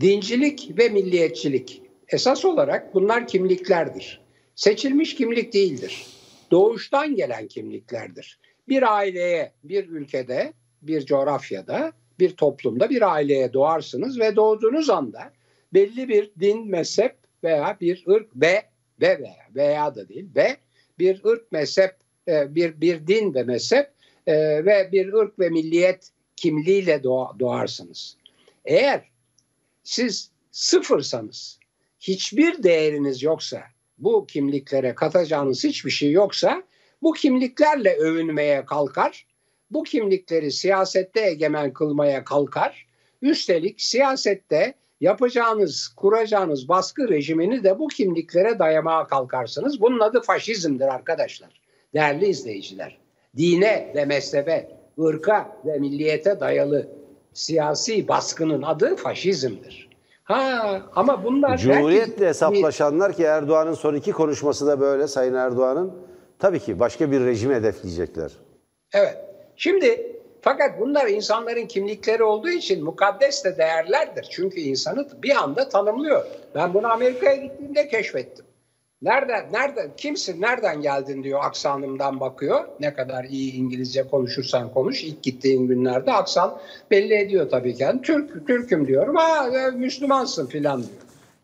Dincilik 0.00 0.70
ve 0.78 0.88
milliyetçilik 0.88 1.82
esas 2.08 2.44
olarak 2.44 2.94
bunlar 2.94 3.26
kimliklerdir. 3.26 4.20
Seçilmiş 4.54 5.14
kimlik 5.14 5.52
değildir. 5.52 6.06
Doğuştan 6.50 7.16
gelen 7.16 7.46
kimliklerdir. 7.46 8.38
Bir 8.68 8.94
aileye, 8.96 9.52
bir 9.64 9.88
ülkede, 9.88 10.52
bir 10.82 11.06
coğrafyada, 11.06 11.92
bir 12.18 12.30
toplumda 12.30 12.90
bir 12.90 13.12
aileye 13.12 13.52
doğarsınız 13.52 14.20
ve 14.20 14.36
doğduğunuz 14.36 14.90
anda 14.90 15.32
belli 15.74 16.08
bir 16.08 16.30
din, 16.40 16.70
mezhep 16.70 17.14
veya 17.44 17.76
bir 17.80 18.04
ırk 18.08 18.30
ve 18.36 18.62
ve 19.00 19.18
veya, 19.18 19.46
veya 19.54 19.94
da 19.94 20.08
değil 20.08 20.26
ve 20.36 20.56
bir 20.98 21.24
ırk 21.24 21.52
mezhep 21.52 21.96
e, 22.28 22.54
bir 22.54 22.80
bir 22.80 23.06
din 23.06 23.34
ve 23.34 23.42
mezhep 23.42 23.90
e, 24.26 24.64
ve 24.64 24.88
bir 24.92 25.12
ırk 25.12 25.38
ve 25.38 25.48
milliyet 25.48 26.10
kimliğiyle 26.36 27.02
doğarsınız. 27.38 28.16
Eğer 28.64 29.08
siz 29.82 30.30
sıfırsanız, 30.50 31.58
hiçbir 32.00 32.62
değeriniz 32.62 33.22
yoksa, 33.22 33.62
bu 33.98 34.26
kimliklere 34.26 34.94
katacağınız 34.94 35.64
hiçbir 35.64 35.90
şey 35.90 36.10
yoksa 36.10 36.62
bu 37.02 37.12
kimliklerle 37.12 37.96
övünmeye 37.96 38.64
kalkar, 38.64 39.26
bu 39.70 39.82
kimlikleri 39.82 40.52
siyasette 40.52 41.20
egemen 41.20 41.72
kılmaya 41.72 42.24
kalkar. 42.24 42.86
Üstelik 43.22 43.80
siyasette 43.80 44.74
yapacağınız, 45.00 45.88
kuracağınız 45.88 46.68
baskı 46.68 47.08
rejimini 47.08 47.64
de 47.64 47.78
bu 47.78 47.88
kimliklere 47.88 48.58
dayamaya 48.58 49.06
kalkarsınız. 49.06 49.80
Bunun 49.80 50.00
adı 50.00 50.20
faşizmdir 50.20 50.94
arkadaşlar, 50.94 51.60
değerli 51.94 52.26
izleyiciler. 52.26 52.98
Dine 53.36 53.92
ve 53.94 54.04
mezhebe, 54.04 54.70
ırka 55.00 55.56
ve 55.64 55.78
milliyete 55.78 56.40
dayalı 56.40 56.88
siyasi 57.32 58.08
baskının 58.08 58.62
adı 58.62 58.96
faşizmdir. 58.96 59.88
Ha 60.24 60.82
ama 60.94 61.24
bunlar 61.24 61.58
Cumhuriyetle 61.58 62.12
belki... 62.12 62.26
hesaplaşanlar 62.26 63.12
ki 63.12 63.22
Erdoğan'ın 63.22 63.74
son 63.74 63.94
iki 63.94 64.12
konuşması 64.12 64.66
da 64.66 64.80
böyle 64.80 65.08
Sayın 65.08 65.34
Erdoğan'ın 65.34 65.92
tabii 66.38 66.60
ki 66.60 66.80
başka 66.80 67.10
bir 67.10 67.20
rejimi 67.20 67.54
hedefleyecekler. 67.54 68.32
Evet. 68.92 69.16
Şimdi 69.56 70.17
fakat 70.42 70.80
bunlar 70.80 71.06
insanların 71.06 71.66
kimlikleri 71.66 72.22
olduğu 72.22 72.50
için 72.50 72.84
mukaddes 72.84 73.44
de 73.44 73.56
değerlerdir. 73.58 74.26
Çünkü 74.30 74.60
insanı 74.60 75.08
bir 75.22 75.36
anda 75.36 75.68
tanımlıyor. 75.68 76.26
Ben 76.54 76.74
bunu 76.74 76.92
Amerika'ya 76.92 77.36
gittiğimde 77.36 77.88
keşfettim. 77.88 78.44
Nereden, 79.02 79.52
nereden, 79.52 79.90
kimsin, 79.96 80.40
nereden 80.40 80.82
geldin 80.82 81.24
diyor 81.24 81.40
aksanımdan 81.42 82.20
bakıyor. 82.20 82.64
Ne 82.80 82.94
kadar 82.94 83.24
iyi 83.24 83.52
İngilizce 83.52 84.02
konuşursan 84.02 84.72
konuş. 84.72 85.04
İlk 85.04 85.22
gittiğin 85.22 85.66
günlerde 85.66 86.12
aksan 86.12 86.58
belli 86.90 87.14
ediyor 87.14 87.50
tabii 87.50 87.74
ki. 87.74 87.82
Yani 87.82 88.02
Türk, 88.02 88.46
Türk'üm 88.46 88.86
diyorum. 88.86 89.16
Ha 89.16 89.48
e, 89.48 89.70
Müslümansın 89.70 90.46
filan 90.46 90.78
diyor. 90.78 90.92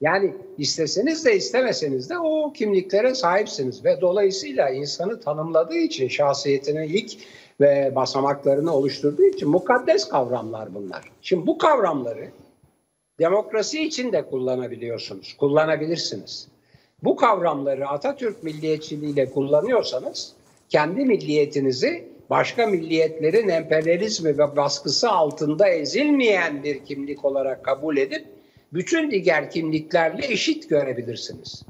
Yani 0.01 0.35
isteseniz 0.59 1.25
de 1.25 1.37
istemeseniz 1.37 2.11
de 2.11 2.19
o 2.19 2.53
kimliklere 2.53 3.15
sahipsiniz. 3.15 3.85
Ve 3.85 4.01
dolayısıyla 4.01 4.71
insanı 4.71 5.21
tanımladığı 5.21 5.77
için 5.77 6.09
şahsiyetinin 6.09 6.89
ilk 6.89 7.13
ve 7.61 7.93
basamaklarını 7.95 8.75
oluşturduğu 8.75 9.25
için 9.25 9.49
mukaddes 9.49 10.09
kavramlar 10.09 10.75
bunlar. 10.75 11.03
Şimdi 11.23 11.47
bu 11.47 11.59
kavramları 11.59 12.29
demokrasi 13.19 13.83
için 13.83 14.13
de 14.13 14.27
kullanabiliyorsunuz, 14.27 15.37
kullanabilirsiniz. 15.39 16.49
Bu 17.03 17.17
kavramları 17.17 17.89
Atatürk 17.89 18.43
milliyetçiliğiyle 18.43 19.31
kullanıyorsanız 19.31 20.33
kendi 20.69 21.05
milliyetinizi 21.05 22.09
başka 22.31 22.67
milliyetlerin 22.67 23.49
emperyalizmi 23.49 24.39
ve 24.39 24.57
baskısı 24.57 25.11
altında 25.11 25.69
ezilmeyen 25.69 26.63
bir 26.63 26.85
kimlik 26.85 27.25
olarak 27.25 27.65
kabul 27.65 27.97
edip 27.97 28.27
bütün 28.73 29.11
diğer 29.11 29.51
kimliklerle 29.51 30.27
eşit 30.27 30.69
görebilirsiniz. 30.69 31.63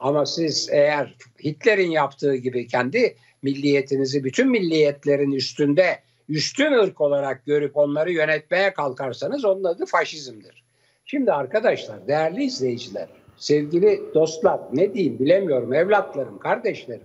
Ama 0.00 0.26
siz 0.26 0.68
eğer 0.72 1.14
Hitler'in 1.44 1.90
yaptığı 1.90 2.36
gibi 2.36 2.66
kendi 2.66 3.16
milliyetinizi 3.42 4.24
bütün 4.24 4.50
milliyetlerin 4.50 5.32
üstünde 5.32 5.98
üstün 6.28 6.72
ırk 6.72 7.00
olarak 7.00 7.46
görüp 7.46 7.76
onları 7.76 8.12
yönetmeye 8.12 8.72
kalkarsanız 8.72 9.44
onun 9.44 9.64
adı 9.64 9.86
faşizmdir. 9.86 10.62
Şimdi 11.04 11.32
arkadaşlar, 11.32 12.08
değerli 12.08 12.44
izleyiciler, 12.44 13.08
sevgili 13.36 14.00
dostlar, 14.14 14.60
ne 14.72 14.94
diyeyim 14.94 15.18
bilemiyorum, 15.18 15.74
evlatlarım, 15.74 16.38
kardeşlerim. 16.38 17.04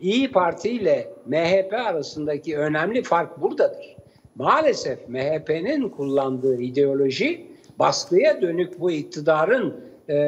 İyi 0.00 0.32
Parti 0.32 0.70
ile 0.70 1.12
MHP 1.26 1.72
arasındaki 1.72 2.58
önemli 2.58 3.02
fark 3.02 3.40
buradadır. 3.40 3.96
Maalesef 4.34 5.08
MHP'nin 5.08 5.88
kullandığı 5.88 6.60
ideoloji 6.60 7.46
baskıya 7.78 8.42
dönük 8.42 8.80
bu 8.80 8.90
iktidarın 8.90 9.80
e, 10.10 10.18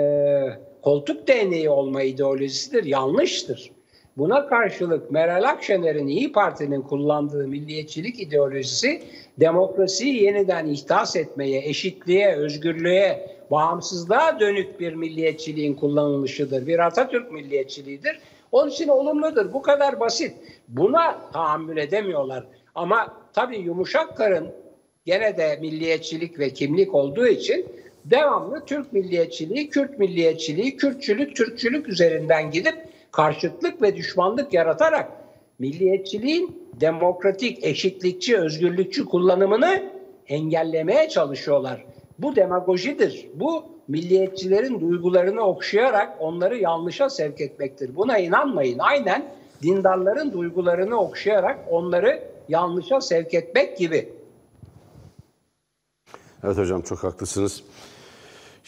koltuk 0.83 1.29
değneği 1.29 1.71
olma 1.71 2.03
ideolojisidir, 2.03 2.85
yanlıştır. 2.85 3.71
Buna 4.21 4.47
karşılık 4.47 5.11
Meral 5.11 5.45
Akşener'in 5.45 6.07
İyi 6.07 6.33
Parti'nin 6.33 6.83
kullandığı 6.83 7.49
milliyetçilik 7.49 8.21
ideolojisi 8.21 9.03
demokrasiyi 9.41 10.23
yeniden 10.23 10.67
ihdas 10.67 11.17
etmeye, 11.17 11.69
eşitliğe, 11.69 12.37
özgürlüğe, 12.37 13.37
bağımsızlığa 13.51 14.41
dönük 14.41 14.81
bir 14.81 14.93
milliyetçiliğin 14.93 15.75
kullanılışıdır. 15.75 16.67
Bir 16.67 16.87
Atatürk 16.87 17.33
milliyetçiliğidir. 17.33 18.19
Onun 18.53 18.71
için 18.71 18.89
olumludur. 18.89 19.53
Bu 19.53 19.63
kadar 19.63 20.01
basit. 20.01 20.33
Buna 20.69 21.31
tahammül 21.33 21.77
edemiyorlar. 21.77 22.45
Ama 22.75 23.17
tabii 23.33 23.59
yumuşak 23.59 24.17
karın 24.17 24.49
gene 25.05 25.37
de 25.37 25.59
milliyetçilik 25.61 26.39
ve 26.39 26.51
kimlik 26.51 26.95
olduğu 26.95 27.27
için 27.27 27.67
devamlı 28.05 28.65
Türk 28.65 28.93
milliyetçiliği, 28.93 29.71
Kürt 29.71 29.99
milliyetçiliği, 29.99 30.77
Kürtçülük, 30.77 31.37
Türkçülük 31.37 31.89
üzerinden 31.89 32.51
gidip 32.51 32.90
karşıtlık 33.13 33.83
ve 33.83 33.97
düşmanlık 33.97 34.53
yaratarak 34.53 35.13
milliyetçiliğin 35.59 36.71
demokratik, 36.81 37.65
eşitlikçi, 37.65 38.39
özgürlükçü 38.39 39.05
kullanımını 39.05 39.83
engellemeye 40.29 41.09
çalışıyorlar. 41.09 41.85
Bu 42.19 42.37
demagojidir. 42.37 43.27
Bu 43.35 43.65
milliyetçilerin 43.89 44.81
duygularını 44.81 45.41
okşayarak 45.41 46.17
onları 46.21 46.57
yanlışa 46.57 47.11
sevk 47.11 47.41
etmektir. 47.41 47.97
Buna 47.97 48.19
inanmayın. 48.19 48.79
Aynen 48.79 49.33
dindarların 49.63 50.33
duygularını 50.33 50.97
okşayarak 51.01 51.59
onları 51.71 52.23
yanlışa 52.49 53.01
sevk 53.01 53.35
etmek 53.35 53.79
gibi. 53.79 54.13
Evet 56.45 56.59
hocam 56.59 56.83
çok 56.83 57.05
haklısınız. 57.05 57.63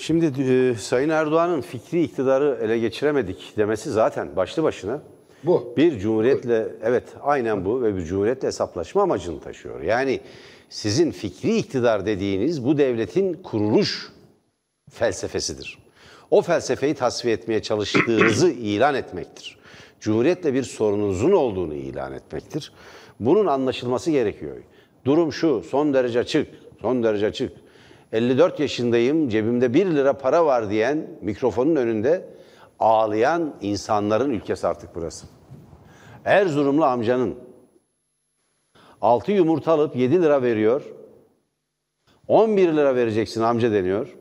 Şimdi 0.03 0.43
e, 0.53 0.75
Sayın 0.75 1.09
Erdoğan'ın 1.09 1.61
fikri 1.61 2.03
iktidarı 2.03 2.59
ele 2.63 2.79
geçiremedik 2.79 3.57
demesi 3.57 3.91
zaten 3.91 4.37
başlı 4.37 4.63
başına 4.63 5.03
Bu. 5.45 5.75
bir 5.77 5.99
cumhuriyetle 5.99 6.69
evet 6.83 7.05
aynen 7.23 7.65
bu 7.65 7.83
ve 7.83 7.97
bir 7.97 8.05
cumhuriyetle 8.05 8.49
hesaplaşma 8.49 9.03
amacını 9.03 9.41
taşıyor. 9.41 9.81
Yani 9.83 10.21
sizin 10.69 11.11
fikri 11.11 11.57
iktidar 11.57 12.07
dediğiniz 12.07 12.65
bu 12.65 12.79
devletin 12.79 13.35
kuruluş 13.35 14.13
felsefesidir. 14.91 15.79
O 16.31 16.43
felsefeyi 16.43 16.95
tasfiye 16.95 17.35
etmeye 17.35 17.63
çalıştığınızı 17.63 18.51
ilan 18.51 18.95
etmektir. 18.95 19.59
Cumhuriyetle 20.01 20.55
bir 20.55 20.63
sorununuzun 20.63 21.33
olduğunu 21.33 21.75
ilan 21.75 22.13
etmektir. 22.13 22.73
Bunun 23.21 23.47
anlaşılması 23.47 24.11
gerekiyor. 24.11 24.57
Durum 25.05 25.33
şu, 25.33 25.63
son 25.71 25.95
derece 25.95 26.19
açık, 26.19 26.49
son 26.81 27.03
derece 27.03 27.27
açık. 27.27 27.62
54 28.13 28.61
yaşındayım, 28.61 29.29
cebimde 29.29 29.75
1 29.75 29.87
lira 29.87 30.13
para 30.13 30.47
var 30.47 30.71
diyen 30.71 31.19
mikrofonun 31.21 31.77
önünde 31.77 32.29
ağlayan 32.79 33.55
insanların 33.61 34.31
ülkesi 34.31 34.67
artık 34.67 34.95
burası. 34.95 35.27
Erzurumlu 36.25 36.85
amcanın 36.85 37.39
6 39.01 39.33
yumurta 39.33 39.73
alıp 39.73 39.97
7 39.97 40.23
lira 40.23 40.43
veriyor. 40.43 40.83
11 42.29 42.77
lira 42.77 42.95
vereceksin 42.95 43.43
amca 43.43 43.73
deniyor. 43.73 44.17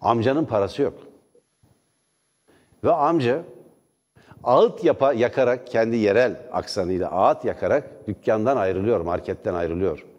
Amcanın 0.00 0.44
parası 0.44 0.82
yok. 0.82 0.98
Ve 2.84 2.92
amca 2.92 3.44
ağıt 4.44 4.84
yapa, 4.84 5.12
yakarak 5.12 5.66
kendi 5.66 5.96
yerel 5.96 6.48
aksanıyla 6.52 7.10
ağıt 7.10 7.44
yakarak 7.44 8.08
dükkandan 8.08 8.56
ayrılıyor, 8.56 9.00
marketten 9.00 9.54
ayrılıyor. 9.54 10.09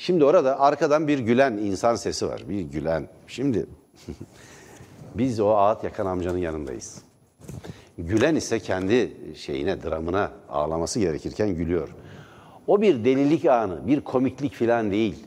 Şimdi 0.00 0.24
orada 0.24 0.60
arkadan 0.60 1.08
bir 1.08 1.18
gülen 1.18 1.52
insan 1.52 1.94
sesi 1.94 2.28
var. 2.28 2.42
Bir 2.48 2.60
gülen. 2.60 3.08
Şimdi 3.26 3.66
biz 5.14 5.40
o 5.40 5.48
ağıt 5.48 5.84
yakan 5.84 6.06
amcanın 6.06 6.38
yanındayız. 6.38 7.02
Gülen 7.98 8.34
ise 8.34 8.58
kendi 8.58 9.16
şeyine, 9.36 9.82
dramına 9.82 10.30
ağlaması 10.48 11.00
gerekirken 11.00 11.54
gülüyor. 11.54 11.88
O 12.66 12.82
bir 12.82 13.04
delilik 13.04 13.44
anı, 13.44 13.86
bir 13.86 14.00
komiklik 14.00 14.54
filan 14.54 14.90
değil. 14.90 15.26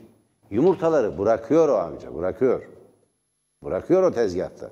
Yumurtaları 0.50 1.18
bırakıyor 1.18 1.68
o 1.68 1.76
amca, 1.76 2.14
bırakıyor. 2.14 2.62
Bırakıyor 3.64 4.02
o 4.02 4.12
tezgahta. 4.12 4.70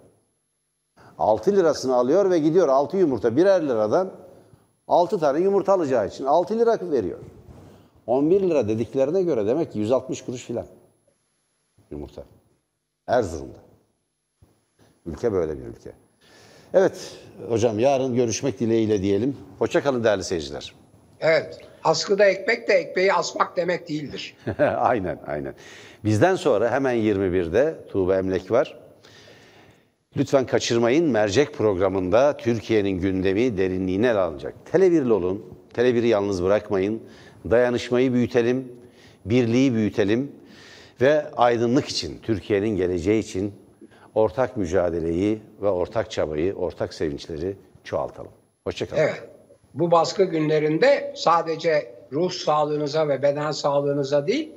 6 1.19 1.57
lirasını 1.57 1.95
alıyor 1.95 2.31
ve 2.31 2.39
gidiyor 2.39 2.69
6 2.69 2.97
yumurta 2.97 3.37
birer 3.37 3.69
liradan 3.69 4.11
6 4.89 5.19
tane 5.19 5.41
yumurta 5.41 5.73
alacağı 5.73 6.07
için 6.07 6.25
6 6.25 6.59
lira 6.59 6.79
veriyor. 6.91 7.19
11 8.11 8.41
lira 8.41 8.69
dediklerine 8.69 9.23
göre 9.23 9.47
demek 9.47 9.73
ki 9.73 9.79
160 9.79 10.23
kuruş 10.23 10.45
filan 10.45 10.67
yumurta. 11.91 12.23
Erzurum'da. 13.07 13.59
Ülke 15.07 15.33
böyle 15.33 15.59
bir 15.59 15.65
ülke. 15.65 15.93
Evet 16.75 17.19
hocam 17.49 17.79
yarın 17.79 18.15
görüşmek 18.15 18.61
dileğiyle 18.61 19.03
diyelim. 19.03 19.37
Hoşçakalın 19.59 20.05
değerli 20.05 20.25
seyirciler. 20.25 20.75
Evet. 21.21 21.61
Askıda 21.85 22.25
ekmek 22.25 22.69
de 22.69 22.73
ekmeği 22.73 23.13
asmak 23.13 23.57
demek 23.57 23.89
değildir. 23.89 24.37
aynen 24.77 25.19
aynen. 25.27 25.55
Bizden 26.05 26.37
sonra 26.37 26.71
hemen 26.71 26.97
21'de 26.97 27.79
Tuğba 27.89 28.19
Emlek 28.19 28.51
var. 28.51 28.79
Lütfen 30.17 30.47
kaçırmayın. 30.47 31.11
Mercek 31.11 31.55
programında 31.55 32.37
Türkiye'nin 32.37 33.01
gündemi 33.01 33.59
derinliğine 33.59 34.13
alınacak. 34.13 34.55
Tele 34.73 35.13
olun. 35.13 35.47
Tele 35.75 36.09
yalnız 36.09 36.45
bırakmayın. 36.45 37.03
Dayanışmayı 37.51 38.13
büyütelim. 38.13 38.73
Birliği 39.25 39.75
büyütelim. 39.75 40.33
Ve 41.01 41.31
aydınlık 41.31 41.89
için, 41.89 42.19
Türkiye'nin 42.23 42.77
geleceği 42.77 43.21
için 43.23 43.55
ortak 44.15 44.57
mücadeleyi 44.57 45.43
ve 45.63 45.69
ortak 45.69 46.11
çabayı, 46.11 46.55
ortak 46.55 46.95
sevinçleri 46.95 47.57
çoğaltalım. 47.85 48.33
Hoşçakalın. 48.65 49.01
Evet. 49.01 49.29
Bu 49.75 49.91
baskı 49.91 50.25
günlerinde 50.25 51.13
sadece 51.17 51.95
ruh 52.13 52.33
sağlığınıza 52.33 53.09
ve 53.09 53.23
beden 53.23 53.51
sağlığınıza 53.51 54.27
değil, 54.27 54.53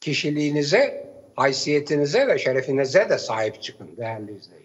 kişiliğinize, 0.00 1.10
haysiyetinize 1.36 2.28
ve 2.28 2.38
şerefinize 2.38 3.08
de 3.08 3.18
sahip 3.18 3.62
çıkın 3.62 3.96
değerli 3.96 4.24
izleyiciler. 4.24 4.59